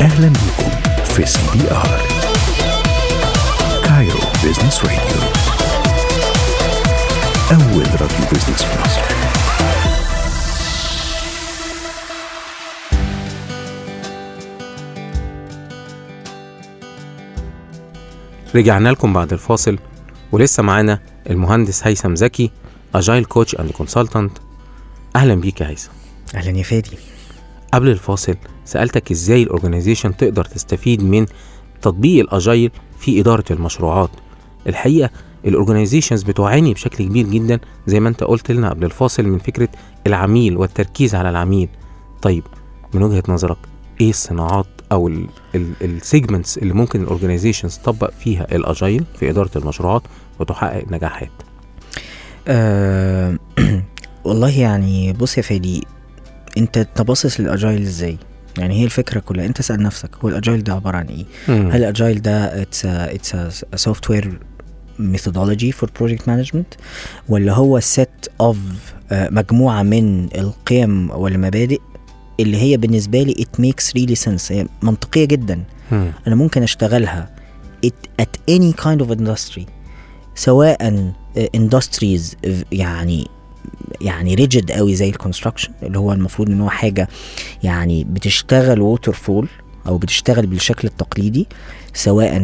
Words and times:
أهلا 0.00 0.28
بكم 0.28 0.70
في 1.04 1.26
CBR. 1.26 2.00
Cairo 3.84 4.18
Business 4.42 4.84
Radio 4.84 4.98
أول 7.50 7.86
راديو 8.00 8.28
business 8.32 8.62
في 8.62 8.80
مصر. 8.82 9.00
رجعنا 18.54 18.88
لكم 18.88 19.12
بعد 19.12 19.32
الفاصل 19.32 19.78
ولسه 20.32 20.62
معانا 20.62 21.00
المهندس 21.30 21.86
هيثم 21.86 22.14
زكي 22.14 22.50
agile 22.94 23.24
coach 23.24 23.54
and 23.54 23.70
consultant 23.70 24.38
أهلا 25.16 25.34
بيك 25.34 25.60
يا 25.60 25.68
هيثم. 25.68 25.90
أهلا 26.34 26.58
يا 26.58 26.62
فادي. 26.62 26.98
قبل 27.72 27.88
الفاصل 27.88 28.34
سألتك 28.64 29.10
إزاي 29.10 29.42
ال 29.42 29.48
organization 29.48 30.16
تقدر 30.16 30.44
تستفيد 30.44 31.02
من 31.02 31.26
تطبيق 31.82 32.24
ال 32.24 32.32
agile 32.32 32.70
في 32.98 33.20
إدارة 33.20 33.44
المشروعات. 33.50 34.10
الحقيقة 34.66 35.10
ال 35.46 35.51
organizations 35.51 36.22
بتعاني 36.22 36.74
بشكل 36.74 37.04
كبير 37.04 37.26
جدا 37.26 37.60
زي 37.86 38.00
ما 38.00 38.08
أنت 38.08 38.24
قلت 38.24 38.50
لنا 38.52 38.70
قبل 38.70 38.84
الفاصل 38.84 39.24
من 39.24 39.38
فكرة 39.38 39.68
العميل 40.06 40.56
والتركيز 40.56 41.14
على 41.14 41.30
العميل. 41.30 41.68
طيب 42.22 42.44
من 42.94 43.02
وجهة 43.02 43.22
نظرك 43.28 43.58
إيه 44.00 44.10
الصناعات 44.10 44.66
أو 44.92 45.10
ال 45.54 45.66
segments 45.66 46.58
اللي 46.58 46.74
ممكن 46.74 47.02
ال 47.02 47.07
organizations 47.07 47.78
تطبق 47.78 48.10
فيها 48.10 48.46
ال 48.56 48.64
agile 48.64 49.04
في 49.18 49.30
إدارة 49.30 49.50
المشروعات 49.56 50.02
وتحقق 50.38 50.84
نجاحات؟ 50.90 51.30
أه 52.48 53.38
والله 54.24 54.58
يعني 54.60 55.12
بص 55.12 55.38
يا 55.38 55.42
فادي 55.42 55.86
انت 56.58 56.78
تبص 56.94 57.40
لل 57.40 57.52
agile 57.52 57.82
إزاي 57.82 58.18
يعني 58.58 58.80
هي 58.80 58.84
الفكرة 58.84 59.20
كلها 59.20 59.46
انت 59.46 59.58
اسال 59.58 59.82
نفسك 59.82 60.10
هو 60.24 60.28
ال 60.28 60.34
agile 60.34 60.64
ده 60.64 60.74
عبارة 60.74 60.96
عن 60.96 61.06
إيه 61.06 61.24
مم. 61.48 61.70
هل 61.70 61.76
ال 61.80 61.87
agile 61.87 62.22
ده 62.22 62.62
it's 62.62 62.86
it's 62.86 63.36
software 63.74 64.38
methodology 65.00 65.72
for 65.80 65.86
project 66.02 66.22
management 66.26 66.78
ولا 67.28 67.52
هو 67.52 67.80
set 67.80 68.28
of 68.42 68.56
آه، 69.12 69.28
مجموعة 69.30 69.82
من 69.82 70.24
القيم 70.38 71.10
والمبادئ 71.10 71.80
اللي 72.40 72.56
هي 72.56 72.76
بالنسبة 72.76 73.22
لي 73.22 73.34
it 73.34 73.60
makes 73.62 73.84
really 74.00 74.24
sense 74.28 74.52
هي 74.52 74.66
منطقية 74.82 75.24
جدا 75.24 75.64
مم. 75.92 76.12
أنا 76.26 76.34
ممكن 76.34 76.62
أشتغلها 76.62 77.30
it, 77.86 78.22
at 78.22 78.54
any 78.56 78.72
kind 78.84 79.00
of 79.06 79.10
industry 79.18 79.62
سواء 80.34 81.12
industries 81.56 82.22
آه، 82.44 82.64
يعني 82.72 83.28
يعني 84.00 84.34
rigid 84.34 84.72
قوي 84.72 84.94
زي 84.94 85.08
ال 85.08 85.13
construction 85.13 85.70
اللي 85.82 85.98
هو 85.98 86.12
المفروض 86.12 86.48
إن 86.50 86.60
هو 86.60 86.70
حاجة 86.70 87.08
يعني 87.62 88.04
بتشتغل 88.04 88.80
waterfall 88.80 89.48
أو 89.86 89.98
بتشتغل 89.98 90.46
بالشكل 90.46 90.88
التقليدي 90.88 91.46
سواء 91.94 92.38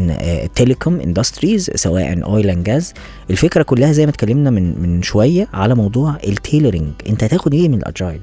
telecom 0.55 1.01
industries 1.01 1.71
سواء 1.75 2.25
oil 2.25 2.51
and 2.51 2.65
gas 2.65 2.93
الفكرة 3.31 3.63
كلها 3.63 3.93
زي 3.93 4.07
ما 4.07 4.11
اتكلمنا 4.11 4.51
من 4.51 4.83
من 4.83 5.03
شوية 5.03 5.49
على 5.53 5.75
موضوع 5.75 6.17
ال 6.27 6.33
tailoring 6.33 6.91
أنت 7.09 7.25
هتاخد 7.25 7.55
إيه 7.55 7.69
من 7.69 7.79
ال 7.79 7.85
agile. 7.85 8.21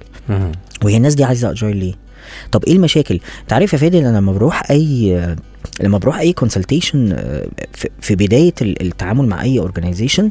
وهي 0.84 0.98
الناس 0.98 1.16
دي 1.16 1.24
عايزة 1.24 1.52
agile 1.52 1.78
ليه؟ 1.78 1.94
طب 2.52 2.64
إيه 2.66 2.74
المشاكل؟ 2.74 3.20
أنت 3.42 3.54
عارف 3.54 3.74
يا 3.74 3.78
فادي 3.78 4.00
أنا 4.00 4.18
لما 4.18 4.32
بروح 4.32 4.72
أي 4.72 5.36
لما 5.82 5.98
بروح 5.98 6.20
أي 6.20 6.34
consultation 6.34 7.18
في 8.02 8.16
بداية 8.16 8.54
ال- 8.62 8.82
التعامل 8.82 9.26
مع 9.28 9.42
أي 9.42 9.60
organization 9.60 10.30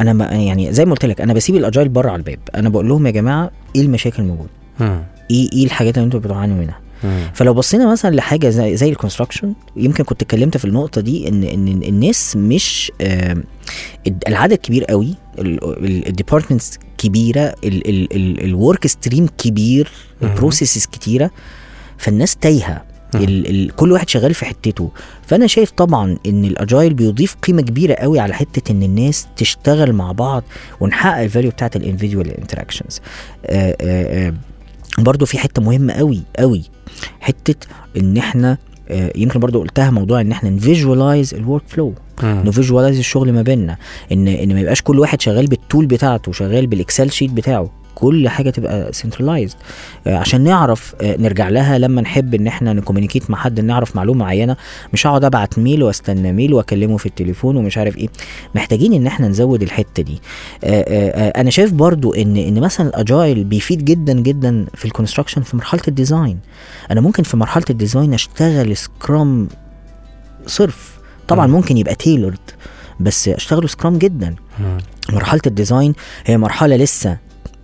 أنا 0.00 0.12
ما 0.12 0.24
يعني 0.24 0.72
زي 0.72 0.84
ما 0.84 0.90
قلت 0.90 1.04
لك 1.04 1.20
أنا 1.20 1.32
بسيب 1.32 1.56
ال 1.56 1.61
agile 1.61 1.88
بره 1.88 2.08
على 2.10 2.16
الباب 2.16 2.38
أنا 2.54 2.68
بقول 2.68 2.88
لهم 2.88 3.06
يا 3.06 3.10
جماعة 3.10 3.50
إيه 3.76 3.82
المشاكل 3.82 4.22
الموجوده. 4.22 4.50
إيه 5.30 5.48
إيه 5.52 5.64
الحاجات 5.64 5.94
اللي 5.98 6.04
أنتوا 6.04 6.20
بتعانوا 6.20 6.56
منها. 6.56 6.80
فلو 7.34 7.54
بصينا 7.54 7.92
مثلا 7.92 8.14
لحاجة 8.14 8.48
زي, 8.48 8.76
زي 8.76 8.88
ال 8.88 8.93
construction 8.93 9.54
يمكن 9.76 10.04
كنت 10.04 10.22
اتكلمت 10.22 10.56
في 10.56 10.64
النقطة 10.64 11.00
دي 11.00 11.28
ان 11.28 11.44
ان 11.44 11.68
الناس 11.68 12.36
مش 12.36 12.92
آه 13.00 13.36
العدد 14.28 14.56
كبير 14.56 14.84
قوي 14.84 15.14
ال 15.38 15.50
departments 15.50 16.78
كبيرة 16.98 17.54
ال 17.64 17.88
work 17.88 18.86
stream 18.86 19.26
كبير. 19.38 19.90
ال 20.22 20.28
processes 20.28 20.86
كتيرة 20.86 21.30
فالناس 21.98 22.36
تايهة. 22.36 22.82
ال 23.16 23.50
ال 23.50 23.76
كل 23.76 23.92
واحد 23.92 24.08
شغال 24.08 24.34
في 24.34 24.44
حتته. 24.44 24.90
فأنا 25.26 25.46
شايف 25.46 25.70
طبعا 25.70 26.16
إن 26.26 26.44
ال 26.44 26.52
agile 26.52 26.94
بيضيف 26.94 27.34
قيمة 27.34 27.62
كبيرة 27.62 27.94
قوي 27.94 28.18
على 28.18 28.34
حتة 28.34 28.72
إن 28.72 28.82
الناس 28.82 29.26
تشتغل 29.36 29.92
مع 29.92 30.12
بعض 30.12 30.42
ونحقق 30.80 31.22
ال 31.22 31.27
value 31.27 31.50
بتاعت 31.50 31.76
ال 31.76 31.81
individual 31.81 32.30
interactions 32.30 33.00
برضو 34.98 35.26
في 35.26 35.38
حتة 35.38 35.62
مهمة 35.62 35.92
قوي 35.92 36.22
قوي. 36.38 36.62
حتة 37.20 37.66
إن 37.96 38.16
إحنا 38.16 38.58
آه، 38.88 39.12
يمكن 39.16 39.40
برضو 39.40 39.60
قلتها 39.60 39.90
موضوع 39.90 40.20
إن 40.20 40.32
إحنا 40.32 40.50
ن 40.50 40.58
visualize 40.58 41.26
ال 41.26 41.34
workflow. 41.34 41.94
ن 42.22 42.30
visualize 42.30 42.98
الشغل 42.98 43.32
ما 43.32 43.42
بيننا. 43.42 43.76
إن 44.12 44.28
إن 44.28 44.54
ما 44.54 44.60
يبقاش 44.60 44.82
كل 44.82 44.98
واحد 44.98 45.20
شغال 45.20 45.46
بال 45.46 45.59
tool 45.59 45.86
بتاعته 45.86 46.32
شغال 46.32 46.66
بال 46.66 46.79
Excel 46.79 47.10
sheet 47.10 47.30
بتاعه. 47.30 47.70
كل 47.94 48.28
حاجة 48.28 48.50
تبقى 48.50 48.92
centralized 48.92 49.56
عشان 50.06 50.44
نعرف 50.44 50.94
آه، 51.00 51.16
نرجع 51.16 51.48
لها 51.48 51.78
لما 51.78 52.00
نحب 52.02 52.34
إن 52.34 52.46
إحنا 52.46 52.72
ن 52.72 52.77
communicate 52.77 53.30
مع 53.30 53.38
حد 53.38 53.60
نعرف 53.60 53.96
معلومة 53.96 54.20
معينة 54.24 54.56
مش 54.92 55.06
هقعد 55.06 55.24
أبعت 55.24 55.58
mail 55.58 55.82
واستنى 55.82 56.32
mail 56.32 56.54
وأكلمه 56.54 56.96
في 56.96 57.06
التليفون 57.06 57.56
ومش 57.56 57.78
عارف 57.78 57.96
إيه. 57.98 58.08
محتاجين 58.54 58.92
إن 58.92 59.06
إحنا 59.06 59.28
نزود 59.28 59.62
الحتة 59.62 60.02
دي. 60.02 60.20
آه، 60.64 60.68
آه، 60.88 61.28
آه، 61.28 61.40
أنا 61.40 61.50
شايف 61.50 61.72
برضو 61.72 62.14
إن 62.14 62.36
إن 62.36 62.60
مثلا 62.60 62.88
ال 62.88 62.97
agile 62.97 63.44
بيفيد 63.44 63.84
جدا 63.84 64.12
جدا 64.12 64.66
في 64.74 64.84
ال 64.84 64.89
construction 64.89 65.42
في 65.42 65.56
مرحلة 65.56 65.82
ال 65.88 65.95
design 65.95 66.38
أنا 66.90 67.00
ممكن 67.00 67.22
في 67.22 67.36
مرحلة 67.36 67.64
ال 67.70 67.76
design 67.76 68.14
أشتغل 68.14 68.76
Scrum 68.76 69.48
صرف. 70.46 70.98
طبعا 71.28 71.46
مم. 71.46 71.52
ممكن 71.52 71.76
يبقى 71.78 71.94
tailored 71.94 72.38
بس 73.00 73.28
أشتغله 73.28 73.66
Scrum 73.66 73.98
جدا. 73.98 74.34
مرحلة 75.12 75.40
ال 75.46 75.53
design 75.53 75.94
هي 76.26 76.38
مرحلة 76.38 76.76
لسه 76.76 77.16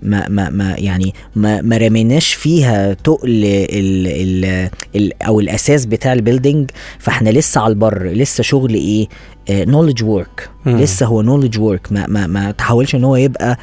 ما 0.03 0.29
ما 0.29 0.51
ما 0.51 0.75
يعني 0.79 1.15
ما 1.37 1.63
ما 1.63 1.77
رميناش 1.77 2.35
فيها 2.35 2.93
تقل 2.95 3.45
ال 3.45 4.07
ال 4.07 4.71
ال 4.97 5.23
أو 5.23 5.41
الأساس 5.41 5.87
بتاع 5.87 6.13
ال 6.13 6.19
building 6.19 6.71
فإحنا 6.99 7.31
لسه 7.31 7.61
على 7.61 7.71
البر 7.71 8.07
لسه 8.07 8.43
شغل 8.43 8.75
إيه؟ 8.75 9.09
knowledge 9.51 10.05
work 10.05 10.49
مم. 10.67 10.79
لسه 10.79 11.07
هو 11.07 11.23
knowledge 11.23 11.59
work 11.59 11.93
ما 11.93 12.07
ما 12.07 12.27
ما 12.27 12.51
تحاولش 12.51 12.95
إن 12.95 13.05
هو 13.05 13.17
يبقى 13.17 13.59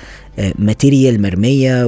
material 0.59 1.21
مرمية 1.21 1.85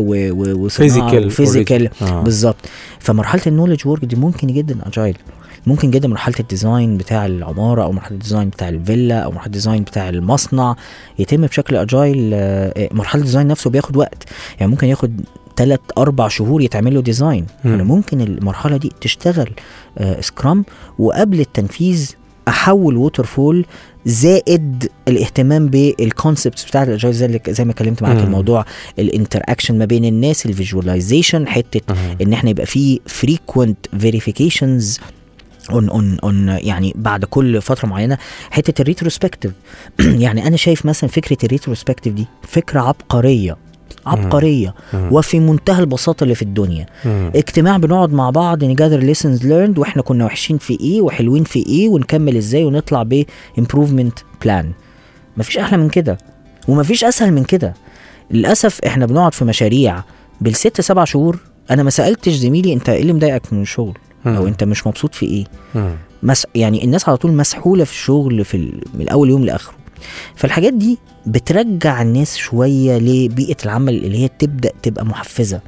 physical 0.69 1.27
physical. 1.29 1.89
آه. 2.01 2.21
بالظبط. 2.23 2.55
فمرحلة 2.99 3.41
ال 3.47 3.51
knowledge 3.51 3.87
work 3.87 4.05
دي 4.05 4.15
ممكن 4.15 4.47
جدا 4.47 4.77
agile 4.87 5.17
ممكن 5.69 5.91
جدا 5.91 6.07
مرحلة 6.07 6.35
ال 6.39 6.48
design 6.48 6.97
بتاع 6.97 7.25
العمارة 7.25 7.83
أو 7.83 7.91
مرحلة 7.91 8.13
ال 8.17 8.22
design 8.22 8.49
بتاع 8.49 8.69
الفيلا 8.69 9.19
أو 9.19 9.31
مرحلة 9.31 9.45
ال 9.45 9.51
design 9.51 9.83
بتاع 9.83 10.09
المصنع 10.09 10.75
يتم 11.19 11.41
بشكل 11.47 11.75
agile 11.75 12.31
آه، 12.33 12.89
مرحلة 12.91 13.21
ال 13.21 13.25
design 13.25 13.47
نفسه 13.47 13.69
بياخد 13.69 13.97
وقت 13.97 14.23
يعني 14.59 14.71
ممكن 14.71 14.87
ياخد 14.87 15.21
ثلاث 15.57 15.79
أربع 15.97 16.27
شهور 16.27 16.61
يتعمل 16.61 16.93
له 16.93 17.01
design. 17.01 17.45
أنا 17.65 17.83
ممكن 17.83 18.21
المرحلة 18.21 18.77
دي 18.77 18.91
تشتغل 19.01 19.49
آه، 19.97 20.21
Scrum 20.21 20.65
وقبل 20.99 21.39
التنفيذ 21.39 22.11
أحول 22.47 22.97
waterfall 22.97 23.65
زائد 24.05 24.89
الاهتمام 25.07 25.67
بال 25.67 25.87
concepts 25.87 26.65
بتاعت 26.65 26.87
ال 26.87 26.92
agile 26.92 27.13
زي 27.15 27.39
زي 27.49 27.65
ما 27.65 27.71
اتكلمت 27.71 28.03
معاك. 28.03 28.17
الموضوع 28.17 28.65
ال 28.99 29.41
interaction 29.45 29.77
ما 29.77 29.85
بين 29.85 30.05
الناس 30.05 30.45
ال 30.45 30.53
visualization 30.53 31.47
حتة 31.47 31.81
مم. 31.93 32.17
إن 32.21 32.33
إحنا 32.33 32.49
يبقى 32.49 32.65
في 32.65 32.99
frequent 33.21 33.99
verifications 34.03 34.99
on 35.71 35.89
on 35.89 36.19
on 36.23 36.47
يعني 36.47 36.93
بعد 36.95 37.25
كل 37.25 37.61
فترة 37.61 37.87
معينة 37.87 38.17
حتة 38.51 38.81
ال 38.81 38.86
retrospective. 38.86 39.51
يعني 39.99 40.47
أنا 40.47 40.57
شايف 40.57 40.85
مثلا 40.85 41.09
فكرة 41.09 41.37
ال 41.43 41.48
retrospective 41.48 42.13
دي 42.13 42.25
فكرة 42.41 42.79
عبقرية 42.79 43.57
عبقرية 44.05 44.73
مم. 44.93 45.07
وفي 45.11 45.39
منتهى 45.39 45.79
البساطة 45.79 46.23
اللي 46.23 46.35
في 46.35 46.41
الدنيا. 46.41 46.85
مم. 47.05 47.31
اجتماع 47.35 47.77
بنقعد 47.77 48.13
مع 48.13 48.29
بعض 48.29 48.63
ن 48.63 48.69
gather 48.69 48.99
lessons 48.99 49.47
learned 49.47 49.79
وإحنا 49.79 50.01
كنا 50.01 50.25
وحشين 50.25 50.57
في 50.57 50.79
إيه 50.79 51.01
وحلوين 51.01 51.43
في 51.43 51.65
إيه 51.65 51.89
ونكمل 51.89 52.37
إزاي 52.37 52.63
ونطلع 52.63 53.03
ب 53.03 53.23
improvement 53.59 54.23
plan 54.43 54.71
مفيش 55.37 55.57
أحلى 55.57 55.77
من 55.77 55.89
كده 55.89 56.17
ومفيش 56.67 57.03
أسهل 57.03 57.33
من 57.33 57.43
كده. 57.43 57.73
للأسف 58.31 58.79
إحنا 58.85 59.05
بنقعد 59.05 59.33
في 59.33 59.45
مشاريع 59.45 60.03
بالست 60.41 60.81
سبع 60.81 61.03
شهور 61.03 61.39
أنا 61.71 61.83
ما 61.83 61.89
سألتش 61.89 62.31
زميلي 62.33 62.73
أنت 62.73 62.89
إيه 62.89 63.01
اللي 63.01 63.13
مضايقك 63.13 63.53
من 63.53 63.61
الشغل 63.61 63.97
أو. 64.25 64.47
أنت 64.47 64.63
مش 64.63 64.87
مبسوط 64.87 65.15
في 65.15 65.25
إيه. 65.25 65.45
مس... 66.23 66.47
يعني 66.55 66.83
الناس 66.83 67.09
على 67.09 67.17
طول 67.17 67.31
مسحولة 67.31 67.83
في 67.83 67.91
الشغل 67.91 68.45
في 68.45 68.57
ال... 68.57 68.81
من 68.93 69.09
أول 69.09 69.29
يوم 69.29 69.45
لآخره 69.45 69.75
فالحاجات 70.35 70.73
دي 70.73 70.97
بترجع 71.25 72.01
الناس 72.01 72.37
شوية 72.37 72.97
لبيئة 72.97 73.55
العمل 73.65 74.05
اللي 74.05 74.17
هي 74.17 74.27
تبدأ 74.39 74.71
تبقى 74.83 75.05
محفزة. 75.05 75.61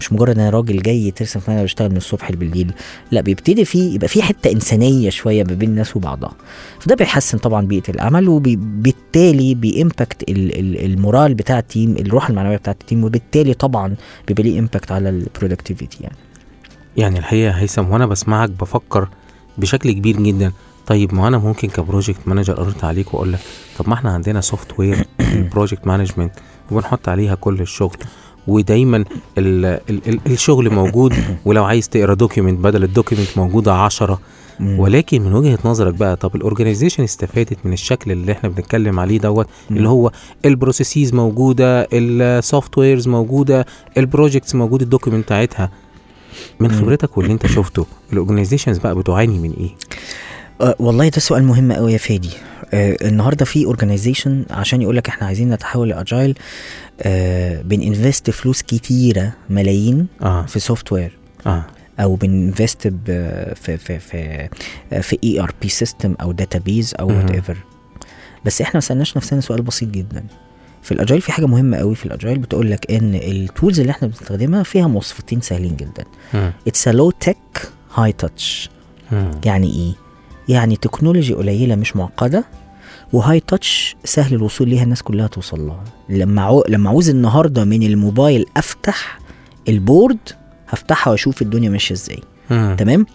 مش 0.00 0.12
مجرد 0.12 0.38
أنا 0.38 0.50
راجل 0.50 0.82
جاي 0.82 1.10
ترسم 1.10 1.40
في 1.40 1.50
أنا 1.52 1.62
بشتغل 1.62 1.90
من 1.90 1.96
الصبح 1.96 2.32
بالليل 2.32 2.72
لا 3.10 3.20
بيبتدي 3.20 3.64
في 3.64 3.78
يبقى 3.94 4.08
في 4.08 4.22
حتة 4.22 4.52
إنسانية 4.52 5.10
شوية 5.10 5.44
ما 5.44 5.54
بين 5.54 5.68
الناس 5.70 5.96
وبعضها. 5.96 6.32
فده 6.80 6.94
بيحسن 6.94 7.38
طبعا 7.38 7.66
بيئة 7.66 7.82
العمل 7.88 8.28
وبالتالي 8.28 9.54
بي 9.54 9.71
impact 9.71 10.22
ال- 10.28 10.58
ال- 10.58 10.84
ال 10.84 10.91
morale 10.91 11.34
بتاع 11.34 11.58
ال 11.58 11.66
team 11.66 11.96
الروح 11.96 12.28
المعنوية 12.28 12.56
بتاعت 12.56 12.80
ال 12.80 12.85
team 12.85 13.04
وبالتالي 13.04 13.54
طبعا 13.54 13.94
بيبقى 14.28 14.42
ليه 14.42 14.58
impact 14.58 14.92
على 14.92 15.08
ال 15.08 15.15
productivity 15.15 15.98
يعني. 16.02 16.16
يعني 16.96 17.18
الحقيقة 17.18 17.50
هيثم 17.52 17.90
وأنا 17.90 18.06
بسمعك 18.06 18.50
بفكر 18.50 19.08
بشكل 19.58 19.92
كبير 19.92 20.16
جدا. 20.22 20.52
طيب 20.92 21.14
ما 21.14 21.28
أنا 21.28 21.38
ممكن 21.38 21.68
ك 21.68 21.75
project 21.75 22.20
manager 22.26 22.60
أرد 22.60 22.84
عليك 22.84 23.14
وأقول 23.14 23.32
لك 23.32 23.40
طب 23.78 23.88
ما 23.88 23.94
إحنا 23.94 24.10
عندنا 24.10 24.40
software 24.40 25.06
project 25.52 25.86
management 25.86 26.32
وبنحط 26.70 27.08
عليها 27.08 27.34
كل 27.34 27.60
الشغل 27.60 27.96
ودايما 28.46 28.96
ال 29.38 29.66
ال 29.66 30.08
ال 30.08 30.20
الشغل 30.26 30.70
موجود 30.70 31.14
ولو 31.46 31.64
عايز 31.64 31.88
تقرأ 31.88 32.14
document 32.14 32.60
بدل 32.60 32.84
ال 32.84 32.89
document 32.89 33.28
موجوده 33.36 33.74
عشرة. 33.74 34.20
ولكن 34.60 35.22
من 35.22 35.32
وجهة 35.34 35.58
نظرك 35.64 35.94
بقى 35.94 36.16
طب 36.16 36.36
ال 36.36 36.41
organization 36.41 37.02
استفادت 37.02 37.58
من 37.64 37.72
الشكل 37.72 38.12
اللي 38.12 38.32
إحنا 38.32 38.48
بنتكلم 38.48 39.00
عليه 39.00 39.18
دوت 39.18 39.46
اللي 39.70 39.88
هو 39.88 40.12
ال 40.44 40.51
processes 40.51 41.14
موجودة 41.14 41.88
ال 41.92 42.78
softwares 42.78 43.08
موجودة 43.08 43.66
ال 43.96 44.02
projects 44.02 44.54
موجود 44.54 44.82
ال 44.82 44.87
document 44.87 45.24
بتاعتها. 45.24 45.70
من 46.60 46.72
خبرتك 46.72 47.18
واللي 47.18 47.32
أنت 47.32 47.46
شفته 47.46 47.86
ال 48.12 48.17
organizations 48.17 48.78
بقى 48.78 48.94
بتعاني 48.94 49.38
من 49.38 49.52
إيه؟ 49.52 49.70
أه 50.60 50.76
والله 50.78 51.08
ده 51.08 51.20
سؤال 51.20 51.44
مهم 51.44 51.72
قوي 51.72 51.92
يا 51.92 51.98
فادي. 51.98 52.30
أه 52.74 52.96
النهارده 53.02 53.44
في 53.44 53.64
organization 53.64 54.44
عشان 54.50 54.82
يقول 54.82 54.96
لك 54.96 55.08
إحنا 55.08 55.26
عايزين 55.26 55.50
نتحول 55.50 55.88
ل 55.88 55.96
agile 55.96 56.38
أه 57.02 57.62
بن 57.62 57.79
invest 57.79 58.30
فلوس 58.30 58.62
كتيرة 58.62 59.32
ملايين 59.50 60.06
آه. 60.22 60.42
في 60.46 60.60
software 60.60 61.18
آه. 61.46 61.64
أو 62.00 62.14
بن 62.14 62.32
invest 62.32 62.88
في 63.54 63.76
في 63.76 63.98
في 63.98 64.48
في 65.02 65.18
ERP 65.24 65.68
system 65.68 66.14
أو 66.20 66.32
database 66.32 66.94
أو 67.00 67.08
مهم. 67.08 67.16
whatever 67.18 67.56
بس 68.44 68.60
إحنا 68.60 68.74
ما 68.74 68.80
سألناش 68.80 69.16
نفسنا 69.16 69.40
سؤال 69.40 69.62
بسيط 69.62 69.88
جدا. 69.88 70.24
في 70.82 70.92
ال 70.92 70.97
agile 70.97 71.20
في 71.20 71.32
حاجة 71.32 71.46
مهمة 71.46 71.76
قوي 71.76 71.94
في 71.94 72.06
ال 72.06 72.11
agile 72.11 72.38
بتقول 72.38 72.70
لك 72.70 72.90
إن 72.90 73.14
ال 73.14 73.25
tools 73.25 73.80
اللي 73.80 73.90
إحنا 73.90 74.08
بنستخدمها 74.08 74.62
فيها 74.62 74.86
مواصفتين 74.86 75.40
سهلين 75.40 75.76
جدا. 75.76 76.04
it's 76.66 76.88
low 76.88 77.10
tech 77.10 77.70
high 77.94 78.12
touch. 78.12 78.70
يعني 79.44 79.66
إيه؟ 79.70 80.01
يعني 80.48 80.76
تكنولوجي 80.76 81.34
قليلة 81.34 81.74
مش 81.74 81.96
معقدة 81.96 82.44
و 83.12 83.40
high 83.40 83.65
touch 83.65 83.96
سهل 84.04 84.34
الوصول 84.34 84.68
ليها 84.68 84.82
الناس 84.82 85.02
كلها 85.02 85.26
توصل 85.26 85.66
لها 85.66 85.84
لما 86.08 86.42
عو... 86.42 86.64
لما 86.68 86.90
عاوز 86.90 87.08
النهارده 87.10 87.64
من 87.64 87.82
الموبايل 87.82 88.46
أفتح 88.56 89.18
ال 89.68 89.76
board 89.76 90.18
هفتحها 90.68 91.10
وأشوف 91.10 91.42
الدنيا 91.42 91.70
ماشية 91.70 91.94
إزاي. 91.94 92.18
تمام 92.76 93.06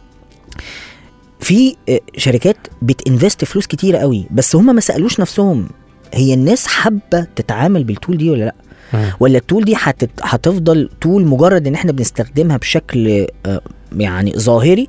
في 1.39 1.75
آه، 1.89 1.99
شركات 2.17 2.57
بت 2.81 2.97
invest 2.97 3.45
فلوس 3.45 3.67
كتيرة 3.67 3.97
قوي 3.97 4.25
بس 4.31 4.55
هم 4.55 4.75
ما 4.75 4.81
سألوش 4.81 5.19
نفسهم 5.19 5.69
هي 6.13 6.33
الناس 6.33 6.67
حابة 6.67 7.27
تتعامل 7.35 7.83
بال 7.83 7.94
tool 7.94 8.17
دي 8.17 8.29
ولا 8.29 8.43
لأ 8.45 8.55
مم. 8.93 9.11
ولا 9.19 9.37
ال 9.37 9.42
tool 9.42 9.63
دي 9.65 9.73
هتت... 9.77 10.09
هتفضل 10.23 10.89
tool 11.01 11.25
مجرد 11.25 11.67
إن 11.67 11.73
إحنا 11.73 11.91
بنستخدمها 11.91 12.57
بشكل 12.57 13.27
آه، 13.45 13.61
يعني 13.97 14.33
ظاهري 14.37 14.87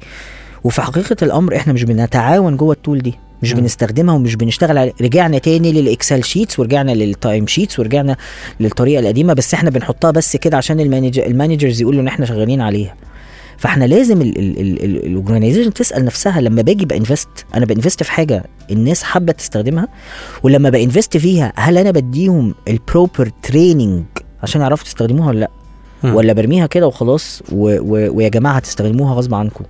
وفي 0.65 0.83
حقيقة 0.83 1.17
الأمر 1.23 1.57
إحنا 1.57 1.73
مش 1.73 1.85
بنتعاون 1.85 2.57
جوه 2.57 2.73
ال 2.73 2.78
tool 2.78 2.99
دي 2.99 3.15
مش 3.43 3.53
مم. 3.55 3.61
بنستخدمها 3.61 4.15
ومش 4.15 4.35
بنشتغل 4.37 4.79
على 4.79 4.93
رجعنا 5.01 5.39
تاني 5.39 5.73
لل 5.73 5.88
Excel 5.88 6.25
sheets 6.25 6.59
ورجعنا 6.59 6.93
لل 6.93 7.47
timesheets 7.47 7.79
ورجعنا 7.79 8.17
للطريقة 8.61 9.01
القديمة 9.01 9.33
بس 9.33 9.55
إحنا 9.55 9.71
بنحطها 9.71 10.11
بس 10.11 10.37
كده 10.37 10.57
عشان 10.57 10.81
ال 10.81 10.86
manager 10.86 11.27
ال 11.27 11.33
managers 11.33 11.81
يقولوا 11.81 12.01
إن 12.03 12.07
إحنا 12.09 12.27
شغالين 12.27 12.61
عليها 12.61 12.95
فإحنا 13.59 13.85
لازم 13.85 14.23
ال 14.23 14.34
organization 14.34 15.73
تسأل 15.73 16.05
نفسها 16.05 16.41
لما 16.41 16.63
باجي 16.63 16.85
ب 16.85 16.91
invest 16.91 17.29
أنا 17.55 17.67
ب 17.67 17.72
invest 17.72 18.03
في 18.03 18.13
حاجة 18.13 18.45
الناس 18.71 19.03
حابة 19.03 19.33
تستخدمها 19.33 19.89
ولما 20.43 20.71
ب 20.71 20.77
invest 20.77 21.17
فيها 21.17 21.53
هل 21.57 21.79
أنا 21.79 21.91
بديهم 21.91 22.55
ال 22.69 22.78
proper 22.78 23.31
training 23.43 24.05
عشان 24.43 24.61
يعرفوا 24.61 24.85
تستخدموها 24.85 25.29
ولا 25.29 25.39
لأ 25.41 25.51
مم. 26.03 26.15
ولا 26.15 26.33
برميها 26.33 26.67
كده 26.67 26.87
وخلاص. 26.87 27.43
ويا 27.53 28.29
جماعة 28.29 28.55
هتستخدموها 28.57 29.15
غصب 29.15 29.35
عنكم 29.35 29.65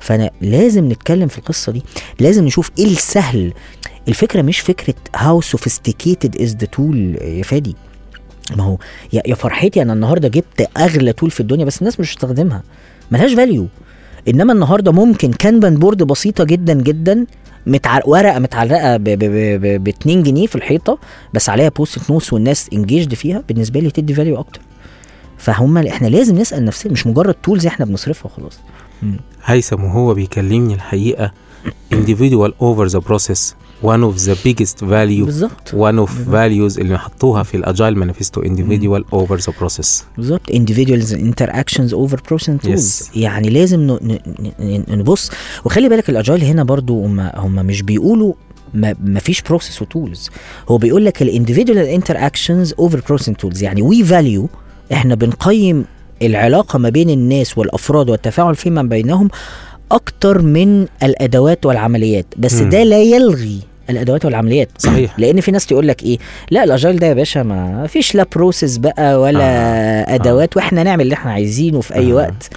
فأنا 0.00 0.30
لازم 0.40 0.88
نتكلم 0.92 1.28
في 1.28 1.38
القصة 1.38 1.72
دي. 1.72 1.82
لازم 2.20 2.44
نشوف 2.44 2.70
إيه 2.78 2.86
السهل. 2.86 3.52
الفكرة 4.08 4.42
مش 4.42 4.60
فكرة 4.60 4.94
how 5.16 5.40
sophisticated 5.40 6.36
is 6.42 6.56
the 6.56 6.66
tool 6.66 7.16
يا 7.22 7.42
فادي. 7.42 7.76
ما 8.56 8.64
هو 8.64 8.78
يا 9.12 9.34
فرحتي 9.34 9.82
أنا 9.82 9.92
النهارده 9.92 10.28
جبت 10.28 10.68
أغلى 10.76 11.12
tool 11.12 11.30
في 11.30 11.40
الدنيا 11.40 11.64
بس 11.64 11.78
الناس 11.78 12.00
مش 12.00 12.12
بتستخدمها 12.12 12.62
ملهاش 13.10 13.34
value 13.34 13.66
إنما 14.28 14.52
النهارده 14.52 14.92
ممكن 14.92 15.32
Kanban 15.32 15.74
board 15.76 16.02
بسيطة 16.02 16.44
جدا 16.44 16.74
جدا 16.74 17.26
متع... 17.66 18.00
ورقة 18.06 18.38
متعلقة 18.38 18.96
ب 18.96 19.04
ب 19.04 19.18
ب 19.24 19.84
ب 19.84 19.88
2 19.88 20.22
جنيه 20.22 20.46
في 20.46 20.54
الحيطة 20.54 20.98
بس 21.34 21.48
عليها 21.48 21.68
post 21.68 22.10
notes 22.10 22.32
والناس 22.32 22.68
engaged 22.72 23.14
فيها 23.14 23.42
بالنسبة 23.48 23.80
لي 23.80 23.90
تدي 23.90 24.14
value 24.14 24.38
أكتر. 24.40 24.60
فهم 25.38 25.78
إحنا 25.78 26.06
لازم 26.06 26.38
نسأل 26.38 26.64
نفسنا 26.64 26.92
مش 26.92 27.06
مجرد 27.06 27.34
tools 27.34 27.66
إحنا 27.66 27.84
بنصرفها 27.84 28.30
وخلاص. 28.32 28.58
هيثم 29.44 29.84
وهو 29.84 30.14
بيكلمني 30.14 30.74
الحقيقة 30.74 31.32
individual 31.94 32.50
over 32.62 32.88
the 32.92 33.00
process 33.00 33.54
one 33.82 34.02
of 34.02 34.16
the 34.28 34.34
biggest 34.46 34.78
value 34.80 35.24
بالظبط. 35.24 35.68
one 35.70 36.06
of 36.06 36.10
values 36.10 36.78
اللي 36.78 36.98
حطوها 36.98 37.42
في 37.42 37.56
ال 37.56 37.63
Agile 37.63 37.98
Manifesto 37.98 38.42
individual 38.42 39.02
over 39.14 39.40
the 39.40 39.52
process. 39.60 40.02
بالظبط. 40.16 40.50
individuals 40.50 41.12
interactions 41.12 41.92
over 41.92 42.16
person 42.16 42.66
tools. 42.66 43.02
Yes. 43.10 43.16
يعني 43.16 43.50
لازم 43.50 43.98
نبص. 44.88 45.30
وخلي 45.64 45.88
بالك 45.88 46.10
ال 46.10 46.16
agile 46.16 46.44
هنا 46.44 46.64
برضو 46.64 47.04
هم 47.04 47.20
هم 47.20 47.54
مش 47.54 47.82
بيقولوا 47.82 48.32
ما 48.74 49.20
فيش 49.20 49.42
process 49.42 49.82
و 49.82 49.90
tools 49.90 50.30
هو 50.68 50.78
بيقول 50.78 51.04
لك 51.04 51.22
ال 51.22 51.27
individual 51.27 51.78
interactions 51.78 52.74
over 52.78 53.02
process 53.08 53.36
tools 53.36 53.62
يعني 53.62 53.82
we 53.82 54.04
value 54.04 54.48
إحنا 54.92 55.14
بنقيم 55.14 55.84
العلاقة 56.22 56.78
ما 56.78 56.88
بين 56.88 57.10
الناس 57.10 57.58
والأفراد 57.58 58.10
والتفاعل 58.10 58.54
فيما 58.56 58.82
بينهم 58.82 59.28
أكتر 59.92 60.42
من 60.42 60.86
الأدوات 61.02 61.66
والعمليات 61.66 62.26
بس. 62.38 62.54
ده 62.54 62.82
لا 62.82 63.02
يلغي 63.02 63.60
الأدوات 63.90 64.24
والعمليات 64.24 64.68
صحيح. 64.78 65.14
لأن 65.20 65.40
في 65.40 65.50
ناس 65.50 65.66
تقول 65.66 65.88
لك 65.88 66.02
إيه 66.02 66.18
لا 66.50 66.64
ال 66.64 66.70
agile 66.70 66.98
ده 66.98 67.06
يا 67.06 67.14
باشا 67.14 67.38
ما 67.40 67.86
فيش 67.86 68.14
لا 68.14 68.26
process 68.36 68.76
بقى 68.78 69.20
ولا 69.20 69.40
آه. 69.44 70.02
آه. 70.02 70.14
أدوات 70.14 70.56
وإحنا 70.56 70.82
نعمل 70.82 71.02
اللي 71.02 71.14
إحنا 71.14 71.32
عايزينه 71.32 71.80
في 71.80 71.94
أي 71.94 72.12
آه. 72.12 72.14
وقت 72.14 72.50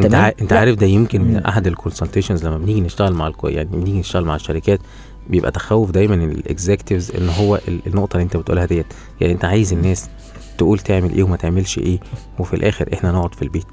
أنت 0.00 0.10
تمام؟ 0.12 0.32
أنت 0.42 0.52
لا. 0.52 0.58
عارف 0.58 0.76
ده 0.76 0.86
يمكن 0.86 1.20
من 1.22 1.36
أحد 1.36 1.66
ال 1.66 1.72
consultations 1.72 2.44
لما 2.46 2.58
بنيجي 2.58 2.80
نشتغل 2.80 3.12
مع 3.12 3.26
الكو... 3.28 3.48
يعني 3.48 3.68
بنيجي 3.72 3.98
نشتغل 3.98 4.24
مع 4.24 4.34
الشركات 4.36 4.80
بيبقى 5.30 5.50
تخوف 5.50 5.90
دايما 5.90 6.14
ال 6.14 6.23
executives 6.23 7.12
إن 7.18 7.28
هو 7.28 7.56
ال- 7.68 7.80
النقطة 7.86 8.14
اللي 8.16 8.24
أنت 8.24 8.36
بتقولها 8.36 8.64
ديت 8.64 8.86
يعني 9.20 9.32
أنت 9.32 9.44
عايز 9.44 9.72
الناس 9.72 10.08
تقول 10.56 10.78
تعمل 10.78 11.12
إيه 11.14 11.22
وما 11.22 11.36
تعملش 11.36 11.78
إيه 11.78 11.98
وفي 12.38 12.56
الآخر 12.56 12.88
إحنا 12.94 13.12
نقعد 13.12 13.34
في 13.34 13.42
البيت 13.42 13.66